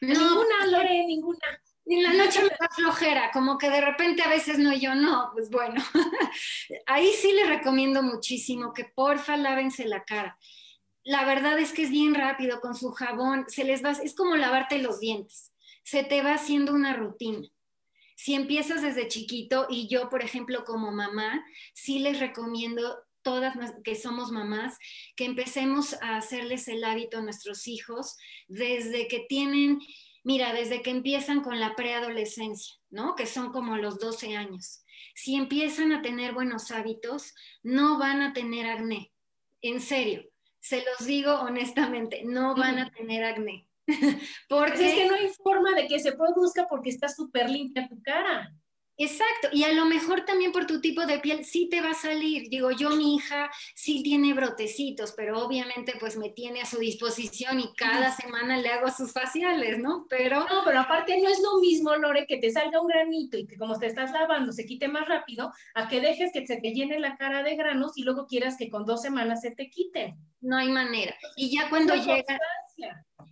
[0.00, 1.62] ninguna, Lore, ninguna.
[1.86, 5.30] En la noche me da flojera, como que de repente a veces no, yo no,
[5.34, 5.82] pues bueno.
[6.86, 10.38] Ahí sí les recomiendo muchísimo que porfa lávense la cara
[11.04, 14.36] la verdad es que es bien rápido con su jabón, se les va, es como
[14.36, 17.46] lavarte los dientes, se te va haciendo una rutina.
[18.16, 21.44] Si empiezas desde chiquito y yo, por ejemplo, como mamá,
[21.74, 24.78] sí les recomiendo todas que somos mamás,
[25.16, 28.16] que empecemos a hacerles el hábito a nuestros hijos
[28.48, 29.80] desde que tienen,
[30.24, 33.14] mira, desde que empiezan con la preadolescencia, ¿no?
[33.14, 34.84] Que son como los 12 años.
[35.14, 39.12] Si empiezan a tener buenos hábitos, no van a tener acné.
[39.62, 40.24] En serio,
[40.60, 43.68] se los digo honestamente, no van a tener acné.
[44.48, 48.02] porque es que no hay forma de que se produzca porque está súper limpia tu
[48.02, 48.52] cara.
[48.96, 51.94] Exacto, y a lo mejor también por tu tipo de piel sí te va a
[51.94, 52.48] salir.
[52.48, 57.58] Digo, yo mi hija sí tiene brotecitos, pero obviamente pues me tiene a su disposición
[57.58, 60.06] y cada semana le hago sus faciales, ¿no?
[60.08, 60.40] Pero...
[60.40, 63.56] No, pero aparte no es lo mismo, Lore, que te salga un granito y que
[63.56, 67.00] como te estás lavando se quite más rápido, a que dejes que se te llene
[67.00, 70.16] la cara de granos y luego quieras que con dos semanas se te quite.
[70.40, 71.16] No hay manera.
[71.36, 72.38] Y ya cuando llega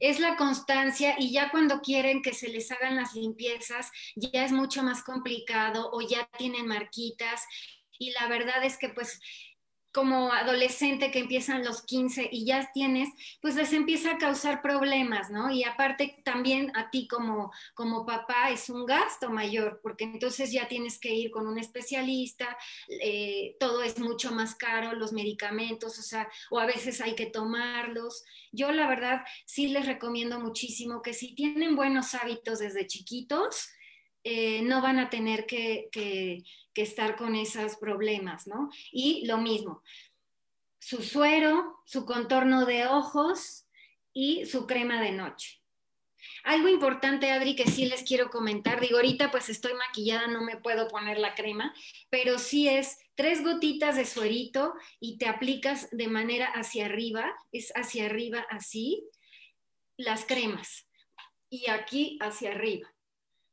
[0.03, 4.51] es la constancia y ya cuando quieren que se les hagan las limpiezas, ya es
[4.51, 7.47] mucho más complicado o ya tienen marquitas.
[8.01, 9.21] Y la verdad es que pues
[9.93, 15.31] como adolescente que empiezan los 15 y ya tienes, pues les empieza a causar problemas,
[15.31, 15.51] ¿no?
[15.51, 20.67] Y aparte también a ti como, como papá es un gasto mayor, porque entonces ya
[20.67, 22.57] tienes que ir con un especialista,
[22.89, 27.27] eh, todo es mucho más caro, los medicamentos, o sea, o a veces hay que
[27.27, 28.25] tomarlos.
[28.51, 33.69] Yo la verdad sí les recomiendo muchísimo que si tienen buenos hábitos desde chiquitos,
[34.25, 36.45] eh, no van a tener que,
[36.81, 38.71] estar con esos problemas, ¿no?
[38.91, 39.83] Y lo mismo,
[40.79, 43.67] su suero, su contorno de ojos
[44.15, 45.61] y su crema de noche.
[46.45, 50.57] Algo importante, Adri, que sí les quiero comentar, digo, ahorita pues estoy maquillada, no me
[50.57, 51.75] puedo poner la crema,
[52.11, 57.73] pero sí es tres gotitas de suerito y te aplicas de manera hacia arriba, es
[57.75, 59.05] hacia arriba así,
[59.97, 60.89] las cremas
[61.51, 62.92] y aquí hacia arriba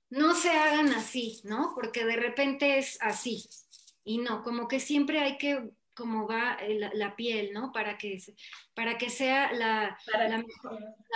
[0.09, 1.73] no se hagan así, ¿no?
[1.75, 3.47] Porque de repente es así.
[4.03, 6.57] Y no, como que siempre hay que, como va
[6.93, 7.71] la, piel, ¿no?
[7.71, 8.17] Para que,
[8.73, 10.43] para que sea la, la,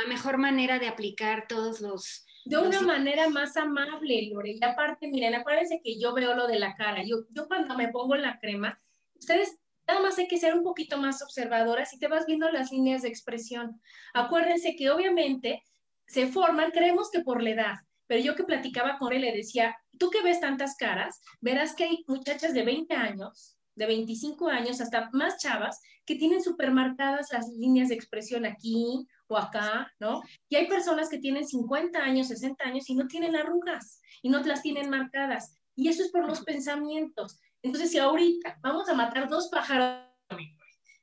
[0.08, 2.25] mejor, manera de aplicar todos los...
[2.45, 4.58] De una manera más amable, Lore.
[4.60, 7.01] Y aparte, miren, acuérdense que yo veo lo de la cara.
[7.03, 8.79] Yo, yo cuando me pongo la crema,
[9.17, 12.71] ustedes nada más hay que ser un poquito más observadoras y te vas viendo las
[12.71, 13.82] líneas de expresión.
[14.13, 15.63] Acuérdense que obviamente
[16.06, 17.75] se forman, creemos que por la edad,
[18.13, 21.86] pero yo que platicaba con él le decía, tú que ves tantas caras, verás que
[21.86, 27.30] hay muchachas de 20 años, de 25 años, hasta más chavas, que tienen súper marcadas
[27.32, 30.21] las líneas de expresión aquí o acá, ¿no?
[30.47, 34.41] Y hay personas que tienen 50 años, 60 años y no tienen arrugas y no
[34.41, 35.58] las tienen marcadas.
[35.76, 37.39] Y eso es por los pensamientos.
[37.63, 40.12] Entonces, si ahorita vamos a matar dos pájaros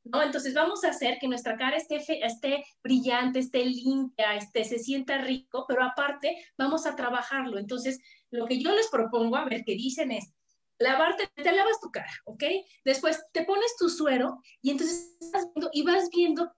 [0.05, 0.23] ¿no?
[0.23, 5.19] Entonces vamos a hacer que nuestra cara esté, esté brillante, esté limpia, esté, se sienta
[5.19, 7.59] rico, pero aparte vamos a trabajarlo.
[7.59, 10.33] Entonces, lo que yo les propongo, a ver qué dicen es,
[10.79, 12.45] lavarte, te lavas tu cara, ¿ok?
[12.85, 16.53] Después te pones tu suero y entonces vas viendo, y vas viendo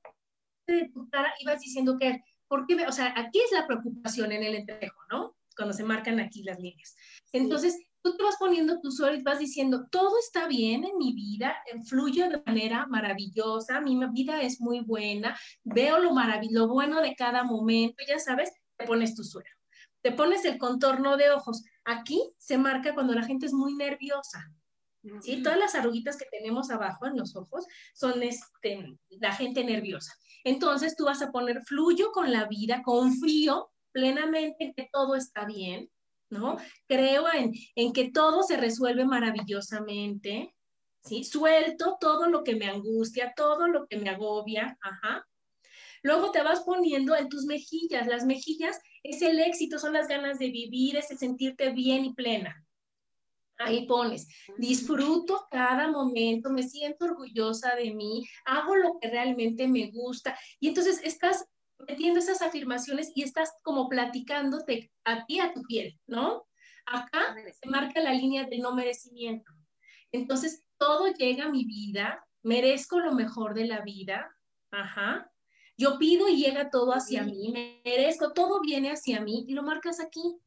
[0.94, 2.86] tu cara y vas diciendo que, ¿por qué?
[2.86, 5.36] O sea, aquí es la preocupación en el entrejo, ¿no?
[5.56, 6.94] Cuando se marcan aquí las líneas.
[7.32, 11.12] Entonces, tú te vas poniendo tu suelo y vas diciendo, todo está bien en mi
[11.12, 17.14] vida, fluyo de manera maravillosa, mi vida es muy buena, veo lo maravilloso, bueno de
[17.14, 19.48] cada momento, ya sabes, te pones tu suelo.
[20.02, 21.62] Te pones el contorno de ojos.
[21.84, 24.52] Aquí se marca cuando la gente es muy nerviosa.
[25.20, 25.42] ¿sí?
[25.42, 30.12] Todas las arruguitas que tenemos abajo en los ojos son este, la gente nerviosa.
[30.42, 35.44] Entonces tú vas a poner fluyo con la vida, confío plenamente en que todo está
[35.44, 35.88] bien,
[36.32, 36.56] ¿no?
[36.88, 40.56] Creo en, que todo se resuelve maravillosamente,
[41.04, 41.24] ¿sí?
[41.24, 44.78] Suelto todo lo que me angustia, todo lo que me agobia.
[46.02, 48.06] Luego te vas poniendo en tus mejillas.
[48.06, 52.64] Las mejillas es el éxito, son las ganas de vivir, es sentirte bien y plena.
[53.58, 54.26] Ahí pones,
[54.56, 60.36] disfruto cada momento, me siento orgullosa de mí, hago lo que realmente me gusta.
[60.58, 61.44] Y entonces estás
[61.88, 66.46] metiendo esas afirmaciones y estás como platicándote a ti, a tu piel, ¿no?
[66.86, 69.52] Acá se marca la línea del no merecimiento.
[70.10, 74.34] Entonces, todo llega a mi vida, merezco lo mejor de la vida,
[74.70, 75.30] ajá.
[75.78, 80.00] Yo pido y llega todo hacia mí, merezco, todo viene hacia mí y lo marcas
[80.00, 80.38] aquí.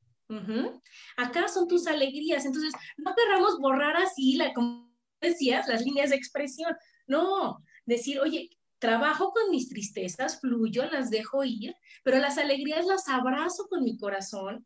[1.17, 2.45] Acá son tus alegrías.
[2.45, 6.75] Entonces, no querramos borrar así, la, como decías, las líneas de expresión.
[7.07, 8.49] No, decir, oye,
[8.85, 13.97] trabajo con mis tristezas, fluyo, las dejo ir, pero las alegrías las abrazo con mi
[13.97, 14.65] corazón.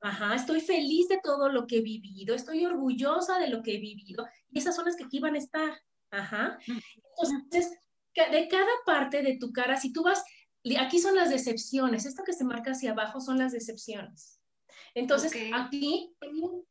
[0.00, 3.80] Ajá, estoy feliz de todo lo que he vivido, estoy orgullosa de lo que he
[3.80, 5.80] vivido y esas son las que aquí van a estar.
[6.10, 6.58] Ajá.
[6.66, 7.78] Entonces,
[8.14, 10.24] de cada parte de tu cara, si tú vas,
[10.80, 14.40] aquí son las decepciones, esto que se marca hacia abajo son las decepciones.
[14.94, 16.12] Entonces, aquí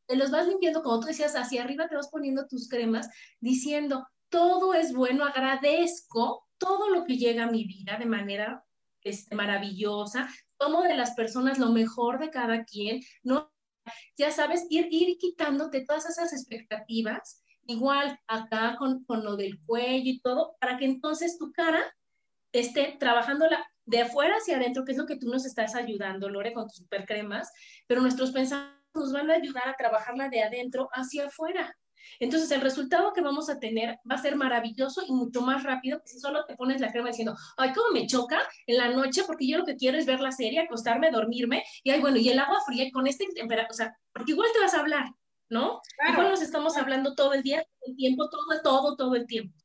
[0.06, 3.10] te los vas limpiando, como tú decías, hacia arriba te vas poniendo tus cremas,
[3.40, 8.64] diciendo, todo es bueno, agradezco todo lo que llega a mi vida de manera
[9.02, 13.52] este, maravillosa, tomo de las personas lo mejor de cada quien, ¿no?
[14.18, 20.10] Ya sabes, ir, ir quitándote todas esas expectativas, igual acá con, con lo del cuello
[20.10, 21.84] y todo, para que entonces tu cara
[22.52, 26.54] esté trabajándola de afuera hacia adentro, que es lo que tú nos estás ayudando, Lore,
[26.54, 27.52] con tus super cremas,
[27.88, 31.78] pero nuestros pensamientos nos van a ayudar a trabajarla de adentro hacia afuera.
[32.20, 36.00] Entonces, el resultado que vamos a tener va a ser maravilloso y mucho más rápido
[36.02, 39.24] que si solo te pones la crema diciendo, ay, cómo me choca en la noche,
[39.26, 42.30] porque yo lo que quiero es ver la serie, acostarme, dormirme, y ay, bueno, y
[42.30, 45.06] el agua fría con este temperatura, o sea, porque igual te vas a hablar,
[45.50, 45.82] ¿no?
[46.12, 49.58] Igual nos estamos hablando todo el día, todo el tiempo, todo, todo, todo el tiempo.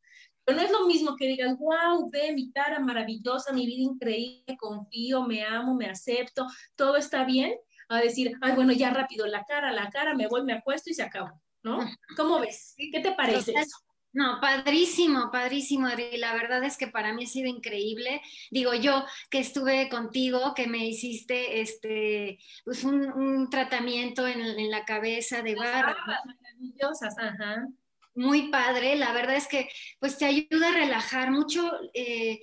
[0.45, 4.57] Pero no es lo mismo que digas, wow, ve mi cara maravillosa, mi vida increíble,
[4.59, 7.55] confío, me amo, me acepto, todo está bien,
[7.88, 10.95] a decir, ay, bueno, ya rápido, la cara, la cara, me voy, me acuesto y
[10.95, 11.41] se acabó.
[11.63, 11.79] ¿No?
[12.17, 12.75] ¿Cómo ves?
[12.77, 13.79] ¿Qué te parece eso?
[14.15, 16.19] No, padrísimo, padrísimo, Adri.
[16.19, 18.21] La verdad es que para mí ha sido increíble.
[18.51, 25.43] Digo, yo que estuve contigo, que me hiciste este, pues un, tratamiento en, la cabeza
[25.43, 25.97] de barra.
[26.07, 27.67] maravillosas, ajá
[28.15, 28.97] muy padre.
[28.97, 32.41] La verdad es que pues te ayuda a relajar mucho eh,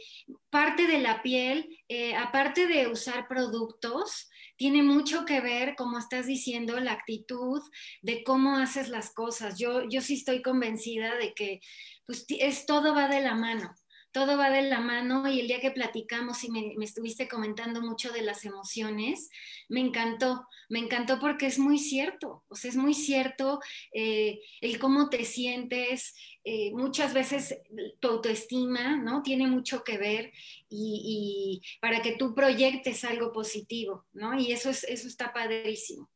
[0.50, 4.30] parte de la piel, eh, aparte de usar productos,
[4.60, 7.62] tiene mucho que ver, como estás diciendo, la actitud
[8.02, 9.58] de cómo haces las cosas.
[9.58, 11.62] Yo, yo sí estoy convencida de que
[12.06, 13.74] pues, es, todo va de la mano
[14.12, 18.12] todo va de la mano y el día que platicamos y me, estuviste comentando mucho
[18.12, 19.30] de las emociones,
[19.68, 23.60] me encantó, me encantó porque es muy cierto, o sea, es muy cierto
[23.94, 27.60] eh, el cómo te sientes, eh, muchas veces
[28.00, 29.22] tu autoestima, ¿no?
[29.22, 30.32] Tiene mucho que ver
[30.70, 34.40] y, para que tú proyectes algo positivo, ¿no?
[34.40, 36.10] Y eso, es, eso está padrísimo.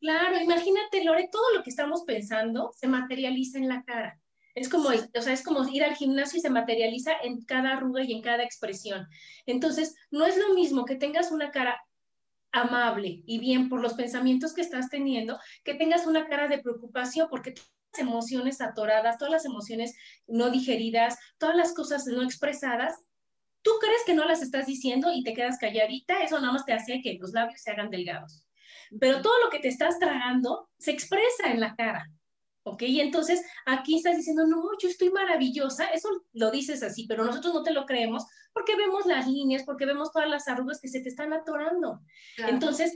[0.00, 4.21] Claro, imagínate, Lore, todo lo que estamos pensando se materializa en la cara.
[4.54, 8.04] Es como, o sea, es como ir al gimnasio y se materializa en cada arruga
[8.04, 9.06] y en cada expresión.
[9.46, 11.80] Entonces, no es lo mismo que tengas una cara
[12.52, 17.28] amable y bien por los pensamientos que estás teniendo, que tengas una cara de preocupación
[17.30, 19.96] porque todas las emociones atoradas, todas las emociones
[20.26, 23.02] no digeridas, todas las cosas no expresadas,
[23.62, 26.74] tú crees que no las estás diciendo y te quedas calladita, eso nada más te
[26.74, 28.46] hace que los labios se hagan delgados.
[29.00, 32.10] Pero todo lo que te estás tragando se expresa en la cara.
[32.64, 32.82] ¿Ok?
[32.82, 37.54] Y entonces aquí estás diciendo, no, yo estoy maravillosa, eso lo dices así, pero nosotros
[37.54, 41.00] no te lo creemos porque vemos las líneas, porque vemos todas las arrugas que se
[41.00, 42.00] te están atorando.
[42.36, 42.94] Entonces,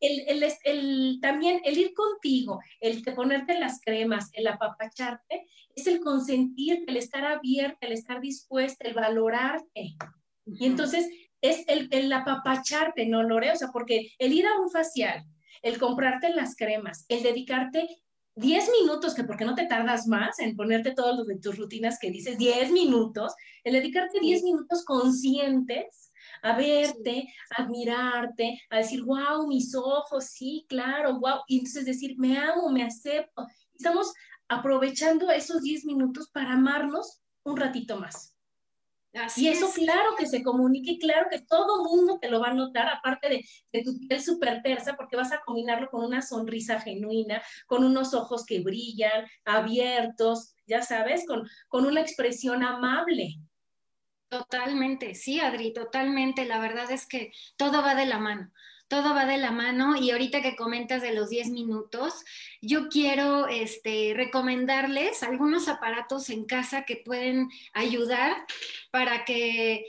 [0.00, 6.00] el, el, también el ir contigo, el de ponerte las cremas, el apapacharte, es el
[6.00, 9.96] consentir, el estar abierta, el estar dispuesta, el valorarte.
[10.46, 11.06] Y entonces
[11.40, 13.52] es el, el apapacharte, ¿no, Lore?
[13.52, 15.24] O sea, porque el ir a un facial,
[15.62, 17.88] el comprarte las cremas, el dedicarte
[18.38, 21.98] 10 minutos, que porque no te tardas más en ponerte todos los de tus rutinas
[21.98, 23.34] que dices, 10 minutos,
[23.64, 26.12] el dedicarte 10 minutos conscientes
[26.42, 32.14] a verte, a admirarte, a decir, wow, mis ojos, sí, claro, wow, y entonces decir,
[32.18, 33.46] me amo, me acepto.
[33.74, 34.12] Estamos
[34.48, 38.37] aprovechando esos 10 minutos para amarnos un ratito más
[39.36, 42.88] y eso claro que se comunique, claro que todo mundo te lo va a notar,
[42.88, 47.42] aparte de, de tu piel súper tersa, porque vas a combinarlo con una sonrisa genuina,
[47.66, 53.36] con unos ojos que brillan, abiertos, ya sabes, con, con una expresión amable.
[54.28, 56.44] Totalmente, sí, Adri, totalmente.
[56.44, 58.52] La verdad es que todo va de la mano
[58.88, 62.24] todo va de la mano y ahorita que comentas de los 10 minutos,
[62.60, 68.36] yo quiero este, recomendarles algunos aparatos en casa que pueden ayudar
[68.90, 69.86] para que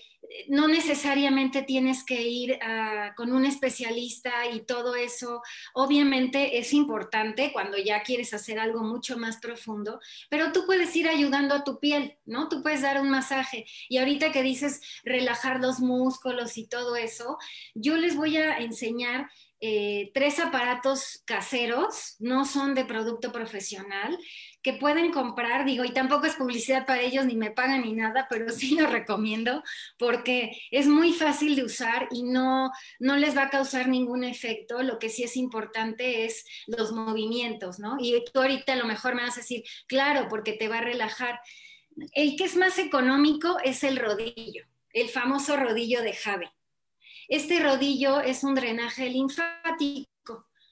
[0.47, 2.59] no necesariamente tienes que ir
[3.15, 5.41] con un especialista y todo eso.
[5.73, 9.99] Obviamente es importante cuando ya quieres hacer algo mucho más profundo,
[10.29, 12.49] pero tú puedes ir ayudando a tu piel, ¿no?
[12.49, 13.65] Tú puedes dar un masaje.
[13.87, 17.37] Y ahorita que dices relajar los músculos y todo eso,
[17.73, 19.29] yo les voy a enseñar
[19.61, 24.17] eh, tres aparatos caseros, no son de producto profesional,
[24.61, 28.27] que pueden comprar, digo, y tampoco es publicidad para ellos, ni me pagan ni nada,
[28.29, 29.63] pero sí lo recomiendo
[29.97, 34.83] porque es muy fácil de usar y no, no les va a causar ningún efecto.
[34.83, 37.97] Lo que sí es importante es los movimientos, ¿no?
[37.99, 40.81] Y tú ahorita a lo mejor me vas a decir, claro, porque te va a
[40.81, 41.39] relajar.
[42.13, 46.51] El que es más económico es el rodillo, el famoso rodillo de Jave.
[47.27, 50.09] Este rodillo es un drenaje linfático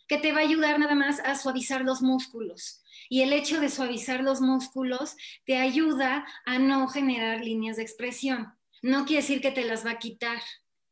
[0.07, 3.69] que te va a ayudar nada más a suavizar los músculos y el hecho de
[3.69, 8.53] suavizar los músculos te ayuda a no generar líneas de expresión.
[8.81, 10.39] No quiere decir que te las va a quitar,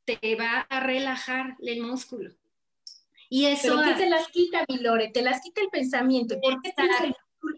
[0.06, 2.36] te va a relajar el músculo.
[3.30, 3.76] Y eso.
[3.76, 5.10] ¿Pero qué te las quita, mi Lore?
[5.10, 6.40] Te las quita el pensamiento.
[6.42, 7.58] ¿Por qué tienes el músculo,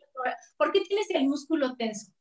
[0.58, 2.12] ¿por qué tienes el músculo tenso?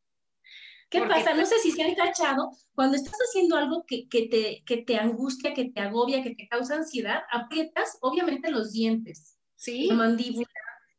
[1.03, 1.35] ¿Qué pasa?
[1.35, 4.97] No sé si se han cachado, cuando estás haciendo algo que, que, te, que te
[4.97, 9.87] angustia, que te agobia, que te causa ansiedad, aprietas obviamente los dientes, ¿sí?
[9.89, 10.49] la mandíbula,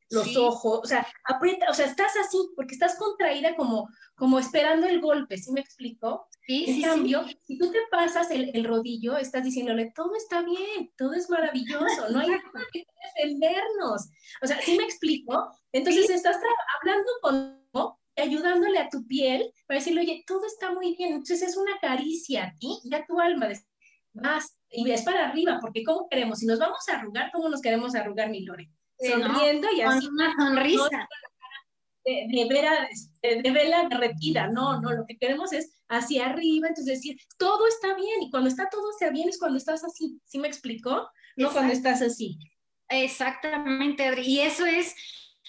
[0.09, 4.87] los ojos, o sea, aprieta, o sea, estás así, porque estás contraída como, como esperando
[4.87, 6.27] el golpe, ¿sí me explico?
[6.45, 10.93] Sí, en cambio, si tú te pasas el, el, rodillo, estás diciéndole, todo está bien,
[10.97, 12.85] todo es maravilloso, no hay por qué
[13.15, 14.09] defendernos.
[14.41, 15.51] O sea, ¿sí me explico?
[15.73, 16.37] Entonces estás
[16.79, 17.57] hablando con
[18.17, 21.13] ayudándole a tu piel para decirle, oye, todo está muy bien.
[21.13, 23.49] Entonces es una caricia a ti y a tu alma.
[24.13, 26.39] Vas y ves para arriba, porque ¿cómo queremos?
[26.39, 28.69] Si nos vamos a arrugar, ¿cómo nos queremos arrugar, mi Lore?
[28.99, 30.05] sonriendo y así.
[30.05, 31.07] Con una sonrisa.
[32.03, 32.87] De, de, vera,
[33.21, 37.95] de, vela derretida, no, no, lo que queremos es hacia arriba, entonces decir, todo está
[37.95, 41.09] bien, y cuando está todo está bien es cuando estás así, ¿sí me explicó?
[41.35, 42.39] No cuando estás así.
[42.87, 44.95] Exactamente, Adri, y eso es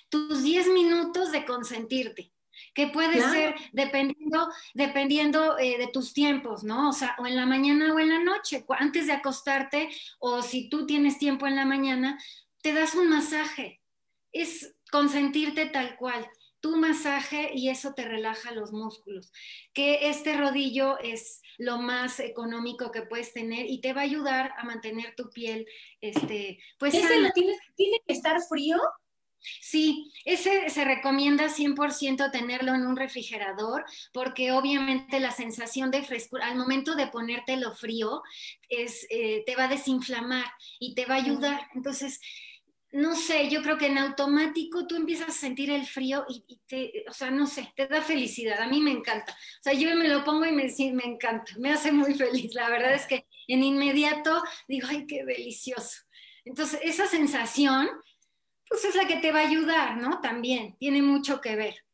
[0.08, 2.32] tus 10 minutos de consentirte
[2.78, 6.90] que puede ser dependiendo, dependiendo eh, de tus tiempos, ¿no?
[6.90, 10.68] O sea, o en la mañana o en la noche, antes de acostarte, o si
[10.68, 12.20] tú tienes tiempo en la mañana,
[12.62, 13.80] te das un masaje.
[14.30, 16.24] Es consentirte tal cual.
[16.60, 19.32] Tu masaje y eso te relaja los músculos.
[19.72, 24.52] Que este rodillo es lo más económico que puedes tener y te va a ayudar
[24.56, 25.66] a mantener tu piel,
[26.00, 26.94] este, pues.
[26.94, 28.76] ¿Ese tiene, tiene que estar frío?
[29.60, 36.46] Sí, ese se recomienda 100% tenerlo en un refrigerador porque obviamente la sensación de frescura,
[36.46, 38.22] al momento de ponértelo frío,
[38.68, 40.46] es, eh, te va a desinflamar
[40.80, 41.68] y te va a ayudar.
[41.74, 42.20] Entonces,
[42.90, 47.04] no sé, yo creo que en automático tú empiezas a sentir el frío y, te,
[47.08, 48.60] o sea, no sé, te da felicidad.
[48.60, 49.32] A mí me encanta.
[49.32, 52.54] O sea, yo me lo pongo y me, me encanta, me hace muy feliz.
[52.54, 56.02] La verdad es que en inmediato digo, ay, qué delicioso.
[56.44, 57.90] Entonces, esa sensación,
[58.68, 60.20] pues es la que te va a ayudar, ¿no?
[60.20, 61.84] También, tiene mucho que ver.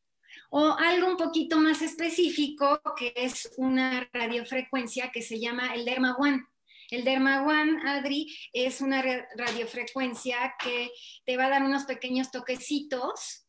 [0.50, 6.16] O algo un poquito más específico, que es una radiofrecuencia que se llama el Derma
[6.16, 6.44] One.
[6.90, 9.02] El Derma One, Adri, es una
[9.36, 10.90] radiofrecuencia que
[11.24, 13.43] te va a dar unos pequeños toquecitos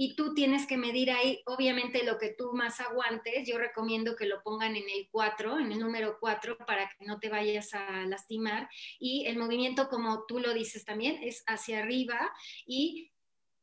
[0.00, 3.48] y tú tienes que medir ahí, obviamente, lo que tú más aguantes.
[3.48, 7.18] Yo recomiendo que lo pongan en el 4, en el número 4, para que no
[7.18, 8.70] te vayas a lastimar.
[9.00, 12.32] Y el movimiento, como tú lo dices también, es hacia arriba
[12.64, 13.10] y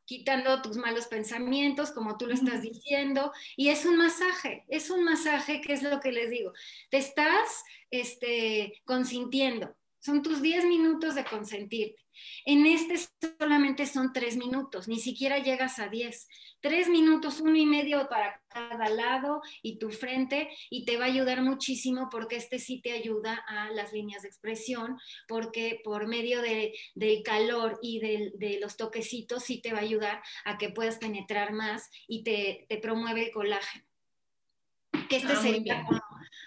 [0.04, 5.06] quitando tus malos pensamientos, como tú lo estás diciendo, y es un masaje, es un
[5.06, 6.52] masaje que es lo que les digo,
[6.92, 12.05] te estás este, consintiendo, son tus 10 minutos de consentirte.
[12.46, 12.96] En este
[13.40, 16.28] solamente son 3 minutos, ni siquiera llegas a 10.
[16.62, 21.08] 3 minutos, uno y medio para cada lado y tu frente, y te va a
[21.08, 26.42] ayudar muchísimo porque este sí te ayuda a las líneas de expresión, porque por medio
[26.42, 30.98] de, del calor y de, los toquecitos sí te va a ayudar a que puedas
[30.98, 33.86] penetrar más y te, te promueve el colágeno.
[35.10, 36.02] Que este ah, sería como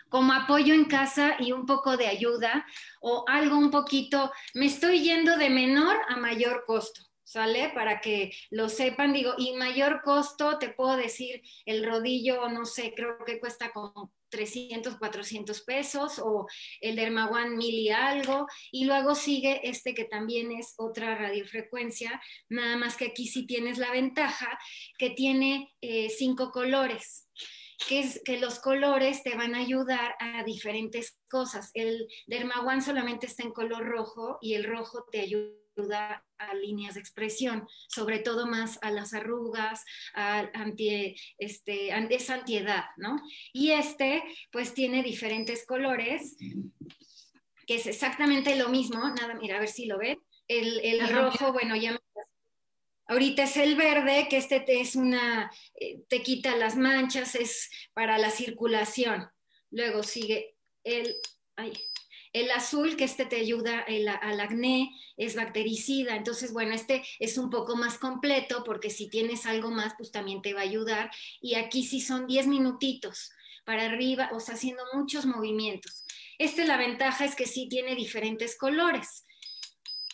[0.09, 2.66] como apoyo en casa y un poco de ayuda
[3.00, 7.02] o algo un poquito, me estoy yendo de menor a mayor costo.
[7.24, 7.68] ¿Sale?
[7.74, 12.94] Para que lo sepan, digo, y mayor costo, te puedo decir, el rodillo, no sé,
[12.96, 16.46] creo que cuesta como 300, 400 pesos, o
[16.80, 22.78] el Dermawan mil y algo, y luego sigue este que también es otra radiofrecuencia, nada
[22.78, 24.59] más que aquí sí tienes la ventaja
[24.96, 27.28] que tiene eh, cinco colores
[27.87, 31.70] que, es, que los colores te van a ayudar a diferentes cosas.
[31.74, 36.95] El Derma One solamente está en color rojo y el rojo te ayuda a líneas
[36.95, 43.20] de expresión, sobre todo más a las arrugas, a anti, este, esa antiedad, ¿no?
[43.53, 46.37] Y este, pues tiene diferentes colores,
[47.66, 50.18] que es exactamente lo mismo, nada, mira, a ver si lo ven.
[50.49, 52.01] El, el rojo, bueno, ya me
[53.09, 57.70] Ahorita es el verde, que este te es una, eh, te quita las manchas, es
[57.94, 59.26] para la circulación.
[59.70, 61.16] Luego sigue el,
[62.34, 63.86] El azul, que este te ayuda
[64.20, 66.16] al acné, es bactericida.
[66.16, 70.42] Entonces, bueno, este es un poco más completo porque si tienes algo más, pues también
[70.42, 71.11] te va a ayudar.
[71.40, 73.30] Y aquí sí son 10 minutitos
[73.64, 76.04] para arriba, o sea, haciendo muchos movimientos.
[76.36, 79.24] Este, la ventaja es que sí tiene diferentes colores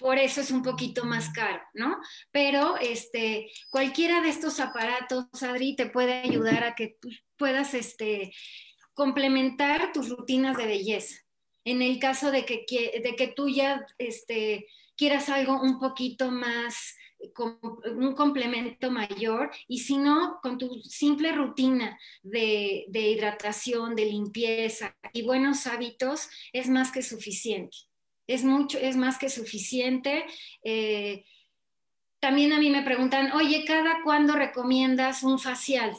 [0.05, 1.97] por eso es un poquito más caro, ¿no?
[2.31, 6.99] Pero este, cualquiera de estos aparatos, Adri, te puede ayudar a que
[7.39, 8.31] puedas este,
[8.93, 11.17] complementar tus rutinas de belleza.
[11.65, 12.67] En el caso de que,
[13.03, 16.95] de que tú ya este, quieras algo un poquito más,
[17.97, 24.95] un complemento mayor, y si no, con tu simple rutina de, de hidratación, de limpieza
[25.15, 27.75] y buenos hábitos, es más que suficiente
[28.27, 30.25] es mucho, es más que suficiente.
[30.63, 31.25] Eh,
[32.21, 35.95] también a mí me preguntan, oye, ¿cada cuándo recomiendas un facial?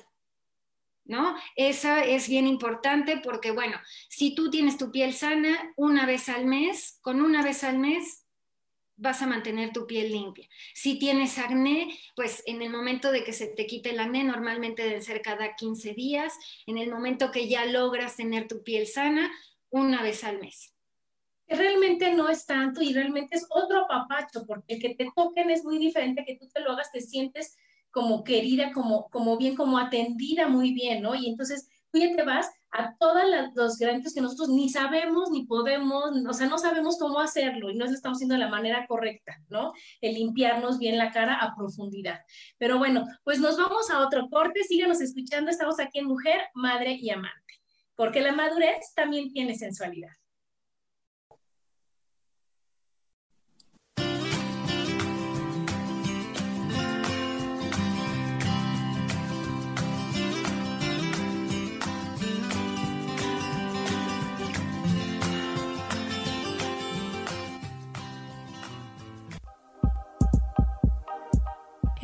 [1.03, 1.35] ¿No?
[1.55, 6.45] Esa es bien importante porque, bueno, si tú tienes tu piel sana una vez al
[6.45, 8.23] mes, con una vez al mes
[8.97, 10.47] vas a mantener tu piel limpia.
[10.73, 14.83] Si tienes acné, pues en el momento de que se te quite el acné, normalmente
[14.83, 16.33] deben ser cada 15 días.
[16.65, 19.31] En el momento que ya logras tener tu piel sana,
[19.69, 20.74] una vez al mes
[21.47, 25.63] realmente no es tanto y realmente es otro papacho, porque el que te toquen es
[25.63, 27.55] muy diferente, que tú te lo hagas, te sientes
[27.91, 31.15] como querida, como, como bien, como atendida muy bien, ¿no?
[31.15, 33.23] Y entonces tú ya te vas a todos
[33.53, 37.75] los granitos que nosotros ni sabemos ni podemos, o sea, no sabemos cómo hacerlo y
[37.75, 39.71] no estamos haciendo de la manera correcta, ¿no?
[40.01, 42.19] El limpiarnos bien la cara a profundidad.
[42.57, 46.97] Pero bueno, pues nos vamos a otro corte, síganos escuchando, estamos aquí en Mujer, Madre
[46.99, 47.61] y Amante,
[47.95, 50.11] porque la madurez también tiene sensualidad.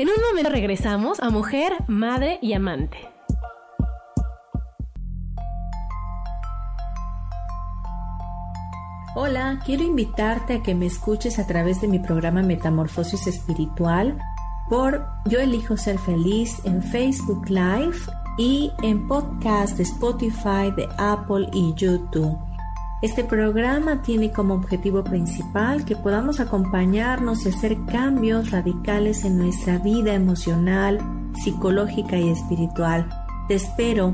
[0.02, 2.98] En un momento regresamos a mujer, madre y amante.
[9.14, 14.18] Hola, quiero invitarte a que me escuches a través de mi programa Metamorfosis Espiritual
[14.72, 18.00] por Yo elijo ser feliz en Facebook Live
[18.40, 22.51] y en podcast de Spotify, de Apple y YouTube.
[23.02, 29.80] Este programa tiene como objetivo principal que podamos acompañarnos y hacer cambios radicales en nuestra
[29.80, 31.00] vida emocional,
[31.44, 33.10] psicológica y espiritual.
[33.48, 34.14] Te espero.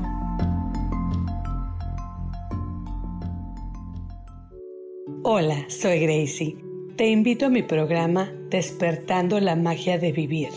[5.22, 6.56] Hola, soy Gracie.
[6.96, 10.48] Te invito a mi programa Despertando la Magia de Vivir.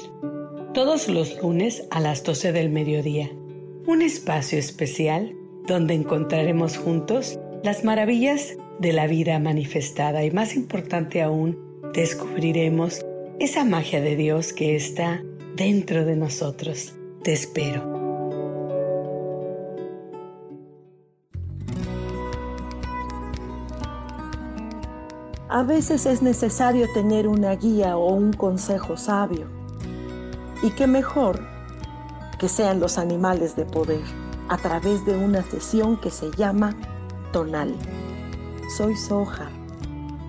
[0.73, 3.29] Todos los lunes a las 12 del mediodía.
[3.85, 5.35] Un espacio especial
[5.67, 11.59] donde encontraremos juntos las maravillas de la vida manifestada y más importante aún,
[11.93, 13.05] descubriremos
[13.39, 15.21] esa magia de Dios que está
[15.55, 16.95] dentro de nosotros.
[17.23, 18.01] Te espero.
[25.49, 29.47] A veces es necesario tener una guía o un consejo sabio.
[30.63, 31.45] Y qué mejor
[32.39, 34.01] que sean los animales de poder
[34.49, 36.75] a través de una sesión que se llama
[37.31, 37.75] tonal.
[38.77, 39.49] Soy Soja.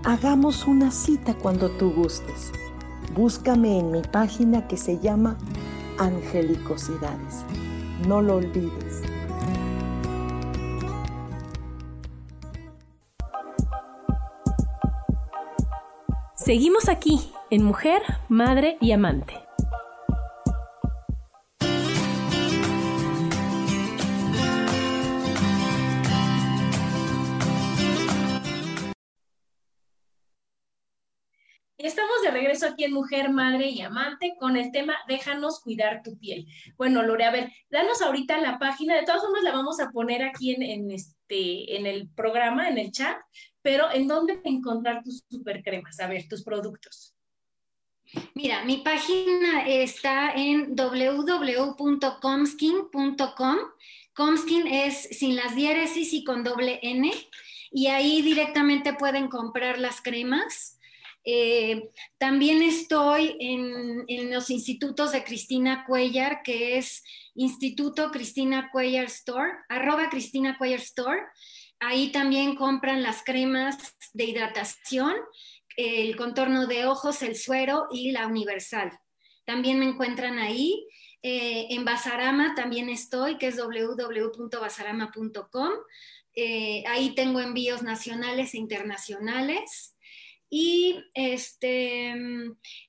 [0.04, 2.52] Hagamos una cita cuando tú gustes.
[3.14, 5.36] Búscame en mi página que se llama
[5.98, 7.44] Angelicosidades.
[8.08, 9.02] No lo olvides.
[16.34, 19.34] Seguimos aquí en Mujer, Madre y Amante.
[32.42, 36.48] Regreso aquí en Mujer, Madre y Amante con el tema Déjanos cuidar tu piel.
[36.76, 40.24] Bueno, Lore, a ver, danos ahorita la página, de todas formas la vamos a poner
[40.24, 43.16] aquí en, este, en el programa, en el chat,
[43.62, 46.00] pero ¿en dónde encontrar tus supercremas?
[46.00, 47.14] A ver, tus productos.
[48.34, 53.56] Mira, mi página está en www.comskin.com.
[54.14, 57.10] Comskin es sin las diéresis y con doble N.
[57.70, 60.80] Y ahí directamente pueden comprar las cremas.
[61.24, 67.04] Eh, también estoy en, los institutos de Cristina Cuellar, que es
[67.34, 71.20] Instituto Cristina Cuellar Store, arroba Cristina Cuellar Store.
[71.80, 75.14] Ahí también compran las cremas de hidratación,
[75.76, 78.92] el contorno de ojos, el suero y la universal.
[79.44, 80.86] También me encuentran ahí.
[81.22, 85.70] Eh, en Basarama también estoy, que es www.basarama.com.
[86.34, 89.94] Eh, ahí tengo envíos nacionales e internacionales.
[90.54, 92.14] Y este,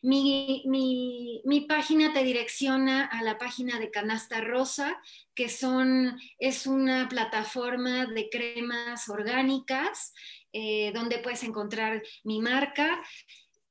[0.02, 5.02] mi, mi, página te direcciona a la página de Canasta Rosa,
[5.34, 10.14] que son, es una plataforma de cremas orgánicas
[10.52, 13.02] eh, donde puedes encontrar mi marca.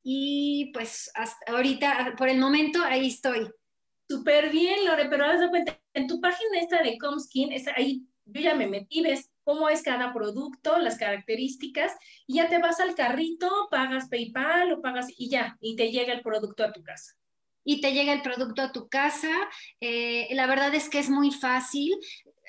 [0.02, 3.46] Y pues hasta ahorita, por el momento, ahí estoy.
[4.08, 8.40] Súper bien, Lore, pero haz de cuenta, en tu página esta de Comskin, ahí yo
[8.40, 11.92] ya me metí, ves cómo es cada producto, las características,
[12.26, 16.12] y ya te vas al carrito, pagas PayPal o pagas y ya, y te llega
[16.12, 17.14] el producto a tu casa
[17.64, 19.30] y te llega el producto a tu casa.
[19.80, 21.96] Eh, la verdad es que es muy fácil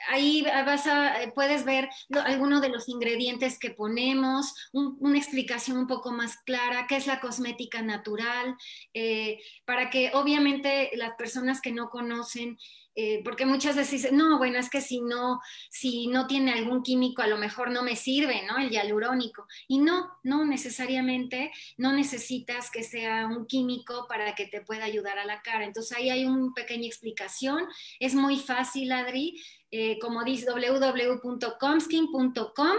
[0.10, 1.90] ahí vas a, puedes ver
[2.26, 7.20] algunos de los ingredientes que ponemos, una explicación un poco más clara, qué es la
[7.20, 8.56] cosmética natural,
[8.94, 12.58] eh, para que obviamente las personas que no conocen
[12.96, 15.40] eh, porque muchas veces dicen, no, bueno, es que si no,
[15.70, 18.58] si no tiene algún químico, a lo mejor no me sirve, ¿no?
[18.58, 19.48] El hialurónico.
[19.68, 25.18] Y no, no necesariamente, no necesitas que sea un químico para que te pueda ayudar
[25.18, 25.66] a la cara.
[25.66, 27.66] Entonces ahí hay una pequeña explicación.
[28.00, 29.42] Es muy fácil, Adri.
[29.72, 32.78] Eh, como dice www.comskin.com,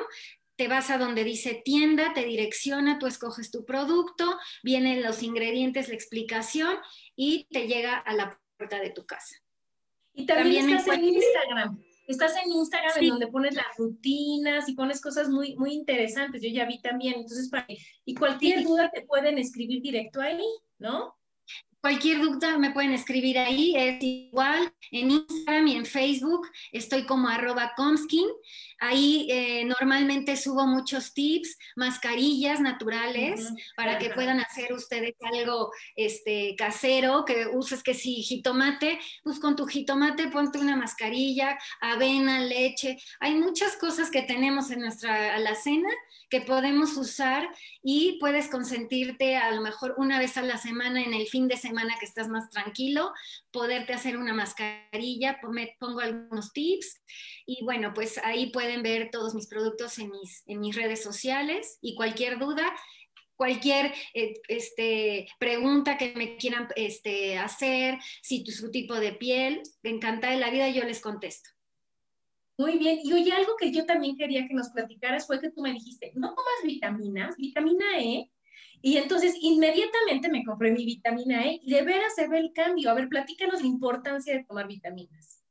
[0.57, 5.89] te vas a donde dice tienda, te direcciona, tú escoges tu producto, vienen los ingredientes,
[5.89, 6.77] la explicación
[7.17, 9.44] y te llega a la puerta de tu casa.
[10.15, 11.83] Y también, estás en Instagram.
[12.07, 16.43] Estás en Instagram en donde pones las rutinas y pones cosas muy, muy interesantes.
[16.43, 17.15] Yo ya vi también.
[17.15, 17.67] Entonces, para,
[18.05, 20.45] y cualquier duda te pueden escribir directo ahí,
[20.79, 21.17] ¿no?
[21.81, 27.29] Cualquier duda me pueden escribir ahí, es igual en Instagram y en Facebook, estoy como
[27.29, 28.27] arroba comskin.
[28.87, 36.55] Ahí eh, normalmente subo muchos tips, mascarillas naturales para que puedan hacer ustedes algo este,
[36.55, 42.99] casero, que uses que si jitomate, pues con tu jitomate ponte una mascarilla, avena, leche.
[43.21, 45.89] Hay muchas cosas que tenemos en nuestra alacena
[46.29, 47.49] que podemos usar
[47.83, 51.57] y puedes consentirte a lo mejor una vez a la semana en el fin de
[51.57, 53.13] semana que estás más tranquilo,
[53.51, 55.41] poderte hacer una mascarilla,
[55.79, 57.01] pongo algunos tips.
[57.47, 58.51] Y bueno, pues ahí
[58.83, 62.75] ver todos mis productos en mis, en mis redes sociales y cualquier duda,
[63.37, 70.33] cualquier eh, este, pregunta que me quieran este, hacer, si tu, tipo de piel, encantada
[70.33, 71.51] de la vida, yo les contesto.
[72.57, 75.61] Muy bien, y oye, algo que yo también quería que nos platicaras fue que tú
[75.61, 78.31] me dijiste, no tomas vitaminas, vitamina E,
[78.81, 82.91] y entonces inmediatamente me compré mi vitamina E y de veras se ve el cambio.
[82.91, 85.43] A ver, platícanos la importancia de tomar vitaminas.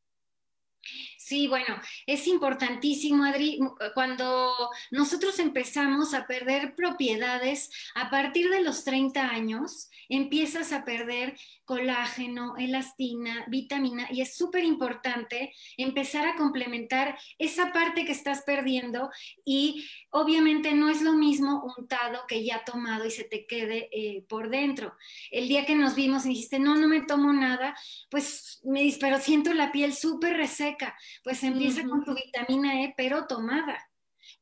[1.26, 3.58] Sí, bueno, es importantísimo, Adri,
[3.94, 4.54] cuando
[4.92, 12.56] nosotros empezamos a perder propiedades a partir de los 30 años, empiezas a perder colágeno,
[12.58, 19.10] elastina, vitamina, y es súper importante empezar a complementar esa parte que estás perdiendo
[19.46, 24.26] y obviamente no es lo mismo untado que ya tomado y se te quede eh,
[24.28, 24.96] por dentro.
[25.32, 27.76] El día que nos vimos y dijiste, no, no me tomo nada,
[28.10, 32.94] pues me dices, pero siento la piel súper reseca, pues empieza con tu vitamina E,
[32.98, 33.90] pero tomada.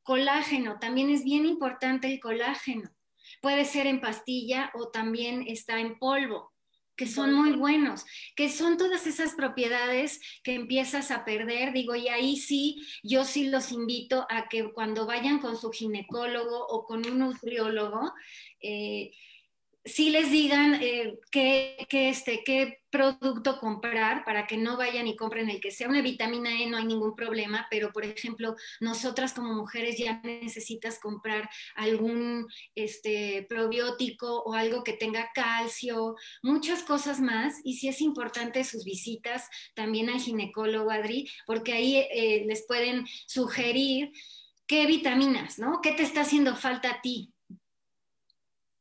[0.03, 2.89] Colágeno, también es bien importante el colágeno.
[3.41, 6.51] Puede ser en pastilla o también está en polvo,
[6.95, 11.73] que son muy buenos, que son todas esas propiedades que empiezas a perder.
[11.73, 16.67] Digo, y ahí sí, yo sí los invito a que cuando vayan con su ginecólogo
[16.67, 18.13] o con un nutriólogo,
[18.61, 19.11] eh,
[19.83, 25.49] sí les digan eh, qué, este, qué producto comprar para que no vayan y compren
[25.49, 29.53] el que sea una vitamina E, no hay ningún problema, pero por ejemplo, nosotras como
[29.53, 37.55] mujeres ya necesitas comprar algún este, probiótico o algo que tenga calcio, muchas cosas más,
[37.63, 43.07] y sí es importante sus visitas también al ginecólogo, Adri, porque ahí eh, les pueden
[43.25, 44.11] sugerir
[44.67, 45.81] qué vitaminas, ¿no?
[45.81, 47.33] ¿Qué te está haciendo falta a ti?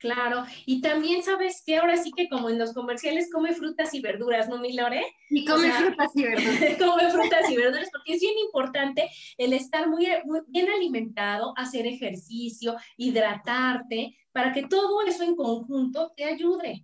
[0.01, 4.01] Claro, y también sabes que ahora sí que como en los comerciales come frutas y
[4.01, 5.05] verduras, ¿no, mi Lore?
[5.29, 6.79] Y come frutas y verduras.
[6.79, 10.07] come frutas y verduras porque es bien importante el estar muy,
[10.49, 16.83] bien alimentado, hacer ejercicio, hidratarte, para que todo eso en conjunto te ayude.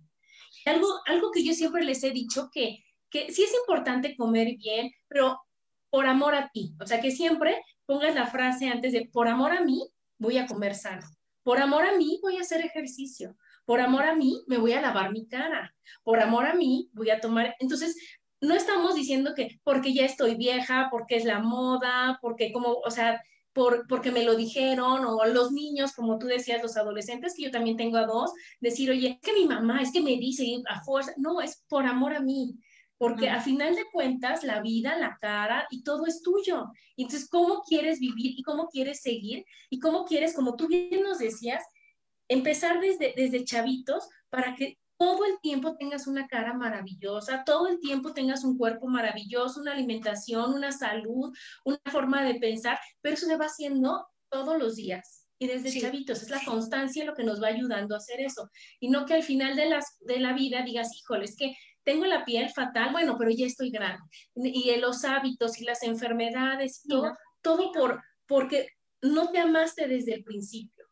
[0.65, 4.91] Algo, algo que yo siempre les he dicho que, que sí es importante comer bien,
[5.07, 5.41] pero
[5.89, 6.75] por amor a ti.
[6.79, 9.89] O sea, que siempre pongas la frase antes de por amor a mí
[10.19, 11.16] voy a comer sano
[11.47, 13.37] por amor a mí voy a hacer ejercicio.
[13.63, 15.73] Por amor a mí me voy a lavar mi cara.
[16.03, 17.55] Por amor a mí voy a tomar.
[17.61, 17.95] Entonces,
[18.41, 22.91] no estamos diciendo que porque ya estoy vieja, porque es la moda, porque como, o
[22.91, 23.21] sea,
[23.53, 27.51] por, porque me lo dijeron, o los niños, como tú decías, los adolescentes, que yo
[27.51, 30.83] también tengo a dos, decir, oye, es que mi mamá, es que me dice a
[30.83, 32.55] fuerza, no, es por amor a mí.
[32.97, 36.65] Porque a final de cuentas la vida, la cara y todo es tuyo.
[36.95, 41.19] Entonces, ¿cómo quieres vivir y cómo quieres seguir y cómo quieres, como tú bien nos
[41.19, 41.63] decías,
[42.27, 47.79] empezar desde, desde chavitos para que todo el tiempo tengas una cara maravillosa, todo el
[47.79, 51.31] tiempo tengas un cuerpo maravilloso, una alimentación, una salud,
[51.63, 55.27] una forma de pensar, pero eso se va haciendo todos los días.
[55.39, 58.49] Y desde chavitos, es la constancia lo que nos va ayudando a hacer eso.
[58.79, 61.55] Y no que al final de, las, de la vida digas, híjole, es que
[61.87, 64.03] tengo la piel fatal, bueno, pero ya estoy grande.
[64.35, 68.67] Y los hábitos y las enfermedades y todo, todo por, porque
[69.01, 70.85] no te amaste desde el principio.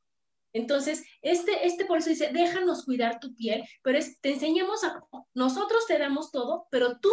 [0.53, 5.01] Entonces, este, este por eso dice, déjanos cuidar tu piel, pero es, te enseñamos a,
[5.33, 7.11] nosotros te damos todo, pero tú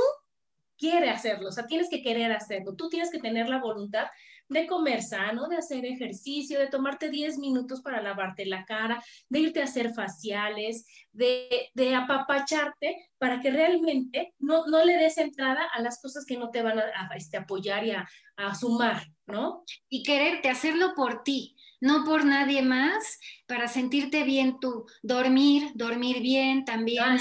[0.78, 4.07] quieres hacerlo, o sea, tienes que querer hacerlo, tú tienes que tener la voluntad
[4.53, 9.40] de comer sano, de hacer ejercicio, de tomarte 10 minutos para lavarte la cara, de
[9.40, 15.64] irte a hacer faciales, de, de apapacharte para que realmente no, no, le des entrada
[15.72, 19.64] a las cosas que no te van a, este, apoyar y a, a, sumar, ¿no?
[19.88, 24.86] Y quererte hacerlo por ti, no por nadie más, para sentirte bien tú.
[25.03, 27.18] Dormir, dormir bien también.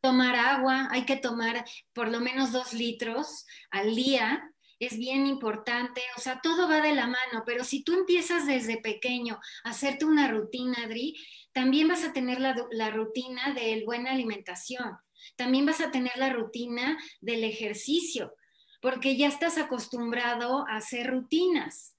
[0.00, 1.64] Tomar agua, hay que tomar
[1.94, 4.53] por lo menos dos litros al día
[4.86, 8.78] es bien importante, o sea, todo va de la mano, pero si tú empiezas desde
[8.78, 11.16] pequeño a hacerte una rutina, Adri,
[11.52, 14.96] también vas a tener la, la rutina de buena alimentación,
[15.36, 18.34] también vas a tener la rutina del ejercicio,
[18.80, 21.96] porque ya estás acostumbrado a hacer rutinas.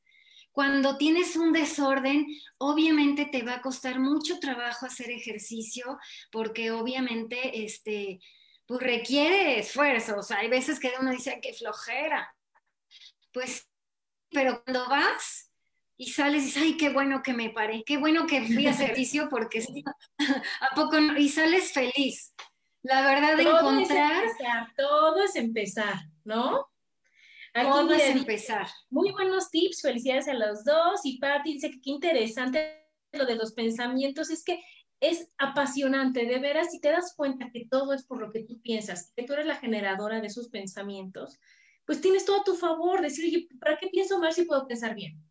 [0.52, 2.28] Cuando tienes un desorden,
[2.60, 5.98] obviamente te va a costar mucho trabajo hacer ejercicio,
[6.32, 8.22] porque obviamente este,
[8.66, 10.18] pues requiere esfuerzo.
[10.18, 12.35] O sea, hay veces que uno dice que flojera,
[13.36, 13.70] pues,
[14.32, 15.52] pero cuando vas
[15.98, 18.72] y sales y dices, ay, qué bueno que me paré, qué bueno que fui a
[18.72, 19.60] ejercicio porque
[20.62, 21.18] ¿a poco no?
[21.18, 22.34] Y sales feliz.
[22.82, 24.24] La verdad de encontrar...
[24.24, 26.66] Es empezar, todo es empezar, ¿no?
[27.54, 28.68] todo es empezar.
[28.90, 31.02] Muy buenos tips, felicidades a los dos.
[31.04, 34.62] Y Patti dice que qué interesante lo de los pensamientos, es que
[35.00, 38.62] es apasionante, de veras, si te das cuenta que todo es por lo que tú
[38.62, 41.40] piensas, que tú eres la generadora de esos pensamientos,
[41.86, 44.96] pues tienes todo a tu favor, decir, oye, ¿para qué pienso mal si puedo pensar
[44.96, 45.22] bien?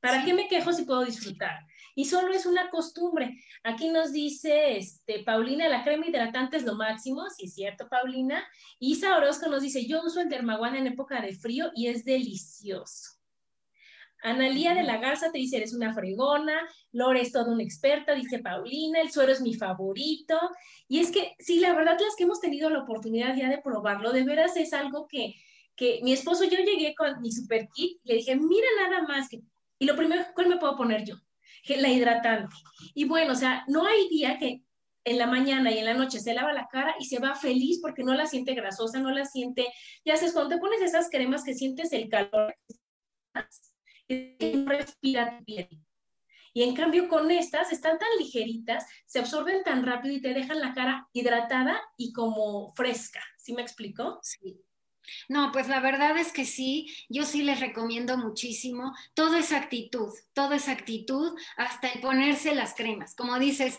[0.00, 1.66] ¿Para qué me quejo si puedo disfrutar?
[1.94, 3.40] Y solo es una costumbre.
[3.62, 8.46] Aquí nos dice este, Paulina, la crema hidratante es lo máximo, sí es cierto, Paulina.
[8.78, 13.13] Isa Orozco nos dice, yo uso el Dermaguana en época de frío y es delicioso.
[14.24, 16.58] Analía de la Garza te dice, eres una fregona,
[16.92, 20.40] Lore es toda una experta, dice Paulina, el suero es mi favorito.
[20.88, 24.12] Y es que, sí, la verdad, las que hemos tenido la oportunidad ya de probarlo,
[24.12, 25.34] de veras es algo que,
[25.76, 29.28] que mi esposo, yo llegué con mi super kit y le dije, mira nada más,
[29.28, 29.42] que,
[29.78, 31.16] y lo primero, ¿cuál me puedo poner yo?
[31.76, 32.54] La hidratante.
[32.94, 34.62] Y bueno, o sea, no hay día que
[35.04, 37.80] en la mañana y en la noche se lava la cara y se va feliz
[37.82, 39.66] porque no la siente grasosa, no la siente,
[40.02, 42.54] ya sabes, cuando te pones esas cremas que sientes el calor,
[44.08, 45.68] y respira bien.
[46.52, 50.60] Y en cambio con estas están tan ligeritas, se absorben tan rápido y te dejan
[50.60, 53.20] la cara hidratada y como fresca.
[53.36, 54.20] ¿Sí me explico?
[54.22, 54.60] Sí.
[55.28, 58.94] No, pues la verdad es que sí, yo sí les recomiendo muchísimo.
[59.14, 63.14] Todo es actitud, todo es actitud, hasta el ponerse las cremas.
[63.14, 63.78] Como dices,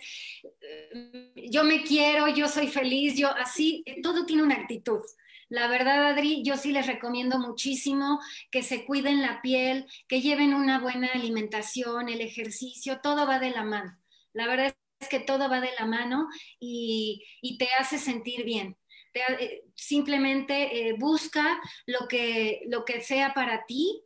[0.61, 5.01] eh, yo me quiero, yo soy feliz, yo así, todo tiene una actitud.
[5.50, 8.20] La verdad, Adri, yo sí les recomiendo muchísimo
[8.50, 13.52] que se cuiden la piel, que lleven una buena alimentación, el ejercicio, todo va de
[13.52, 13.96] la mano.
[14.34, 16.28] La verdad es que todo va de la mano
[16.60, 17.24] y,
[17.60, 18.76] te hace sentir bien.
[19.14, 24.04] Eh, simplemente eh, busca lo que, lo que sea para ti,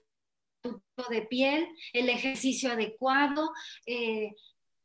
[0.61, 3.53] tu tipo de piel, el ejercicio adecuado,
[3.85, 4.35] eh,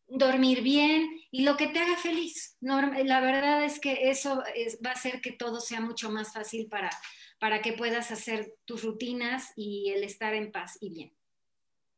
[0.07, 2.57] dormir bien y lo que te haga feliz.
[2.61, 4.43] la verdad es que eso
[4.85, 6.91] va a hacer que todo sea mucho más fácil para,
[7.39, 11.17] para que puedas hacer tus rutinas y el estar en paz y bien.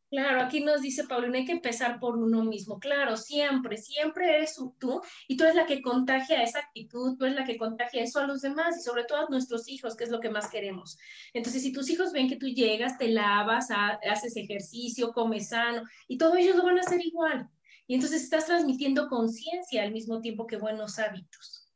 [0.08, 2.78] Claro, aquí nos dice Paulina, hay que empezar por uno mismo.
[2.78, 7.36] Claro, siempre, siempre eres tú y tú eres la que contagia esa actitud, tú eres
[7.36, 10.10] la que contagia eso a los demás y sobre todo a nuestros hijos, que es
[10.10, 10.96] lo que más queremos.
[11.34, 16.18] Entonces, si tus hijos ven que tú llegas, te lavas, haces ejercicio, comes sano y
[16.18, 17.50] todos ellos lo van a hacer igual.
[17.86, 21.66] Y entonces estás transmitiendo conciencia al mismo tiempo que buenos hábitos.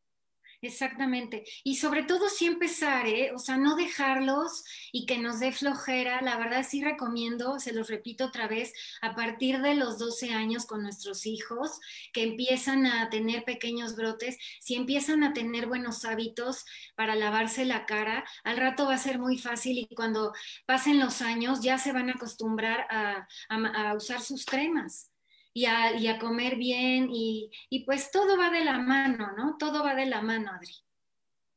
[0.62, 1.44] Exactamente.
[1.64, 3.32] Y sobre todo sí empezar, ¿eh?
[3.34, 6.20] O sea, no dejarlos y que nos dé flojera.
[6.20, 10.66] La verdad sí recomiendo, se los repito otra vez, a partir de los 12 años
[10.66, 11.80] con nuestros hijos,
[12.12, 17.86] que empiezan a tener pequeños brotes, si empiezan a tener buenos hábitos para lavarse la
[17.86, 20.34] cara, al rato va a ser muy fácil y cuando
[20.66, 25.09] pasen los años ya se van a acostumbrar a, a usar sus cremas
[25.53, 27.51] y a, comer bien y,
[27.84, 29.57] pues todo va de la mano, ¿no?
[29.59, 30.74] Todo va de la mano, Adri.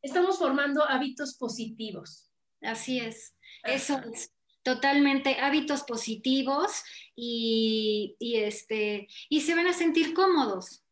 [0.01, 2.29] estamos formando hábitos positivos.
[2.61, 4.33] Así es, eso es
[4.63, 6.83] totalmente hábitos positivos
[7.15, 10.83] y, este, y se van a sentir cómodos.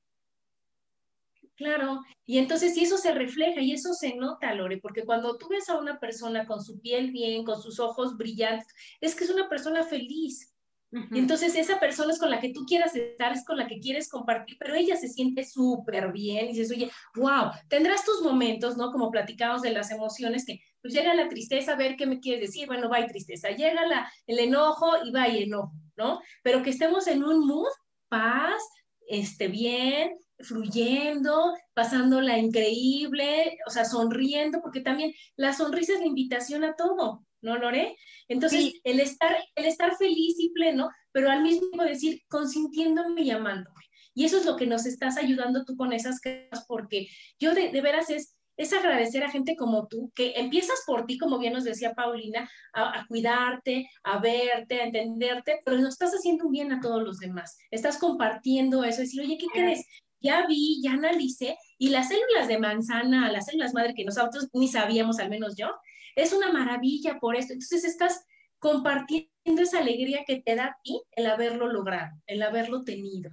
[1.56, 5.70] Claro, y entonces eso se refleja y eso se nota, Lore, porque cuando tú ves
[5.70, 8.68] a una persona con su piel bien, con sus ojos brillantes,
[9.00, 10.51] es que es una persona feliz.
[10.92, 14.10] Entonces esa persona es con la que tú quieras estar, es con la que quieres
[14.10, 18.92] compartir, pero ella se siente súper bien y dices, oye, wow, tendrás tus momentos, ¿no?
[18.92, 22.42] Como platicamos de las emociones, que pues llega la tristeza, a ver qué me quieres
[22.42, 23.82] decir, bueno, va y tristeza, llega
[24.28, 26.20] el enojo y va y enojo, ¿no?
[26.44, 27.72] Pero que estemos en un mood,
[28.10, 28.62] paz,
[29.08, 36.64] esté bien, fluyendo, pasándola increíble, o sea, sonriendo, porque también la sonrisa es la invitación
[36.64, 37.96] a todo, ¿no, Lore?
[38.28, 43.32] Entonces, el, estar, el estar feliz y pleno, pero al mismo tiempo decir, consintiéndome y
[43.32, 43.86] amándome.
[44.14, 47.08] Y eso es lo que nos estás ayudando tú con esas cosas, porque
[47.40, 51.18] yo de, de veras es, es agradecer a gente como tú, que empiezas por ti,
[51.18, 56.46] como bien nos decía Paulina, a, cuidarte, a verte, a entenderte, pero no estás haciendo
[56.46, 57.58] un bien a todos los demás.
[57.72, 59.86] Estás compartiendo eso, decir, oye, ¿qué crees?
[60.20, 64.68] Ya vi, ya analicé, y las células de manzana, las células madre que nosotros ni
[64.68, 65.72] sabíamos, al menos yo,
[66.16, 67.54] es una maravilla por esto.
[67.54, 68.26] Entonces estás
[68.60, 73.32] compartiendo esa alegría que te da a ti el haberlo logrado, el haberlo tenido.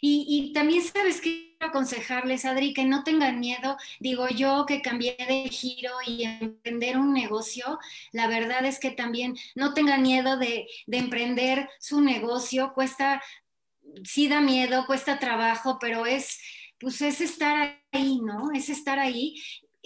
[0.00, 3.76] Y, también sabes que aconsejarles, Adri, que no tengan miedo.
[4.00, 7.78] Digo yo que cambié de giro y emprender un negocio,
[8.12, 12.72] la verdad es que también no tengan miedo de, de emprender su negocio.
[12.74, 13.22] Cuesta,
[14.04, 16.38] sí da miedo, cuesta trabajo, pero es,
[16.78, 18.52] pues es estar ahí, ¿no?
[18.52, 19.36] Es estar ahí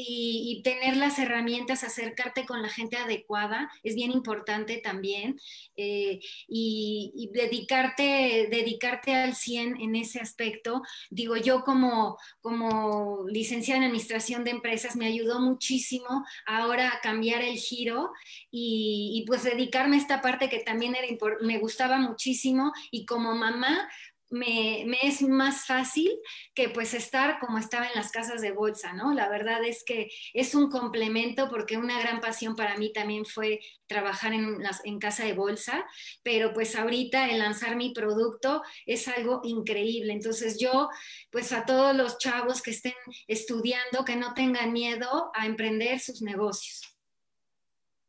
[0.01, 5.41] y, tener las herramientas, acercarte con la gente adecuada, es bien importante también,
[5.77, 10.83] eh, y, dedicarte, dedicarte al 100 en ese aspecto.
[11.11, 17.43] Digo, yo como, como licenciada en Administración de Empresas me ayudó muchísimo ahora a cambiar
[17.43, 18.13] el giro
[18.53, 21.09] y, pues dedicarme a esta parte que también era,
[21.41, 23.89] me gustaba muchísimo y como mamá
[24.31, 26.11] me, es más fácil
[26.55, 29.13] que pues estar como estaba en las casas de bolsa, ¿no?
[29.13, 33.61] La verdad es que es un complemento porque una gran pasión para mí también fue
[33.87, 35.87] trabajar en, las, en casa de bolsa,
[36.23, 40.13] pero pues ahorita el lanzar mi producto es algo increíble.
[40.13, 40.89] Entonces yo,
[41.31, 42.95] pues a todos los chavos que estén
[43.27, 46.83] estudiando, que no tengan miedo a emprender sus negocios.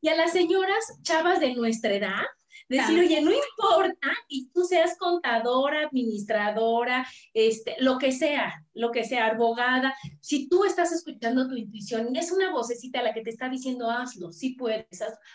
[0.02, 2.26] Y a las señoras chavas de nuestra edad,
[2.70, 9.04] Decir, oye, no importa y tú seas contadora, administradora, este, lo que sea, lo que
[9.04, 13.32] sea, abogada, si tú estás escuchando tu intuición y es una vocecita la que te
[13.32, 14.86] está diciendo hazlo, si puedes,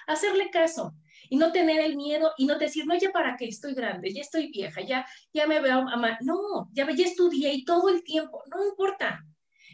[0.06, 0.94] hacerle caso
[1.28, 4.20] y no tener el miedo y no decir, no, ya para qué, estoy grande, ya
[4.20, 6.18] estoy vieja, ya, ya me veo mamá.
[6.20, 9.24] No, ya, ya estudié y todo el tiempo, no importa.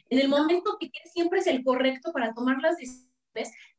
[0.09, 3.11] En el momento que siempre es el correcto para tomar las decisiones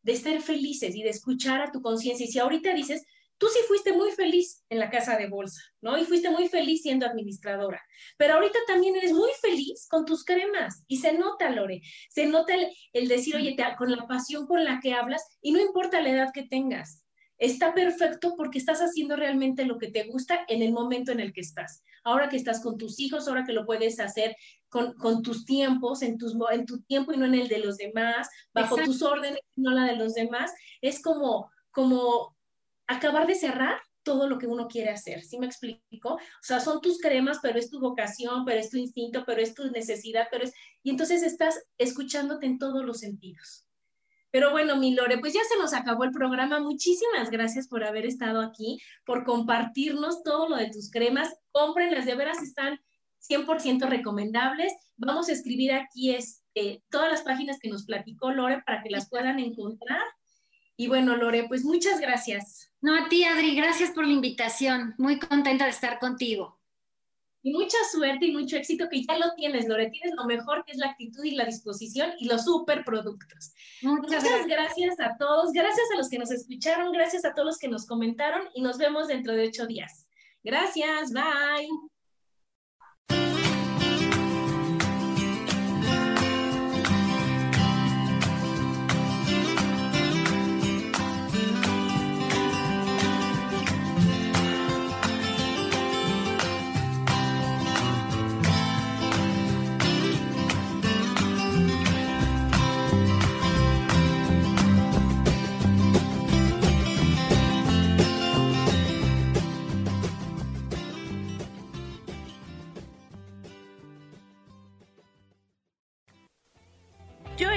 [0.01, 2.25] de ser felices y de escuchar a tu conciencia.
[2.25, 3.03] Y si ahorita dices,
[3.41, 5.97] tú sí fuiste muy feliz en la casa de bolsa, ¿no?
[5.97, 7.81] Y fuiste muy feliz siendo administradora,
[8.15, 11.81] pero ahorita también eres muy feliz con tus cremas y se nota, Lore,
[12.11, 12.53] se nota
[12.93, 16.29] el, decir, oye, con la pasión con la que hablas y no importa la edad
[16.31, 17.03] que tengas,
[17.39, 21.33] está perfecto porque estás haciendo realmente lo que te gusta en el momento en el
[21.33, 21.83] que estás.
[22.03, 24.35] Ahora que estás con tus hijos, ahora que lo puedes hacer
[24.69, 28.29] con, tus tiempos, en, tus, en tu tiempo y no en el de los demás,
[28.53, 32.35] bajo tus órdenes y no la de los demás, es como, como
[32.95, 36.13] acabar de cerrar todo lo que uno quiere hacer, ¿sí me explico?
[36.13, 39.53] O sea, son tus cremas, pero es tu vocación, pero es tu instinto, pero es
[39.53, 40.53] tu necesidad, pero es...
[40.83, 43.67] Y entonces estás escuchándote en todos los sentidos.
[44.31, 46.59] Pero bueno, mi Lore, pues ya se nos acabó el programa.
[46.61, 51.35] Muchísimas gracias por haber estado aquí, por compartirnos todo lo de tus cremas.
[51.51, 52.79] Cómprenlas, de veras están
[53.29, 54.73] 100% recomendables.
[54.95, 59.09] Vamos a escribir aquí este, todas las páginas que nos platicó Lore para que las
[59.09, 60.01] puedan encontrar.
[60.77, 62.70] Y bueno, Lore, pues muchas gracias.
[62.81, 64.95] No, a ti, Adri, gracias por la invitación.
[64.97, 66.59] Muy contenta de estar contigo.
[67.43, 69.89] Y mucha suerte y mucho éxito que ya lo tienes, Lore.
[69.89, 73.53] Tienes lo mejor que es la actitud y la disposición y los super productos.
[73.81, 74.47] Muchas, gracias.
[74.47, 75.51] gracias a todos.
[75.51, 76.91] Gracias a los que nos escucharon.
[76.91, 80.07] Gracias a todos los que nos comentaron y nos vemos dentro de ocho días.
[80.43, 81.11] Gracias.
[81.13, 81.90] Bye.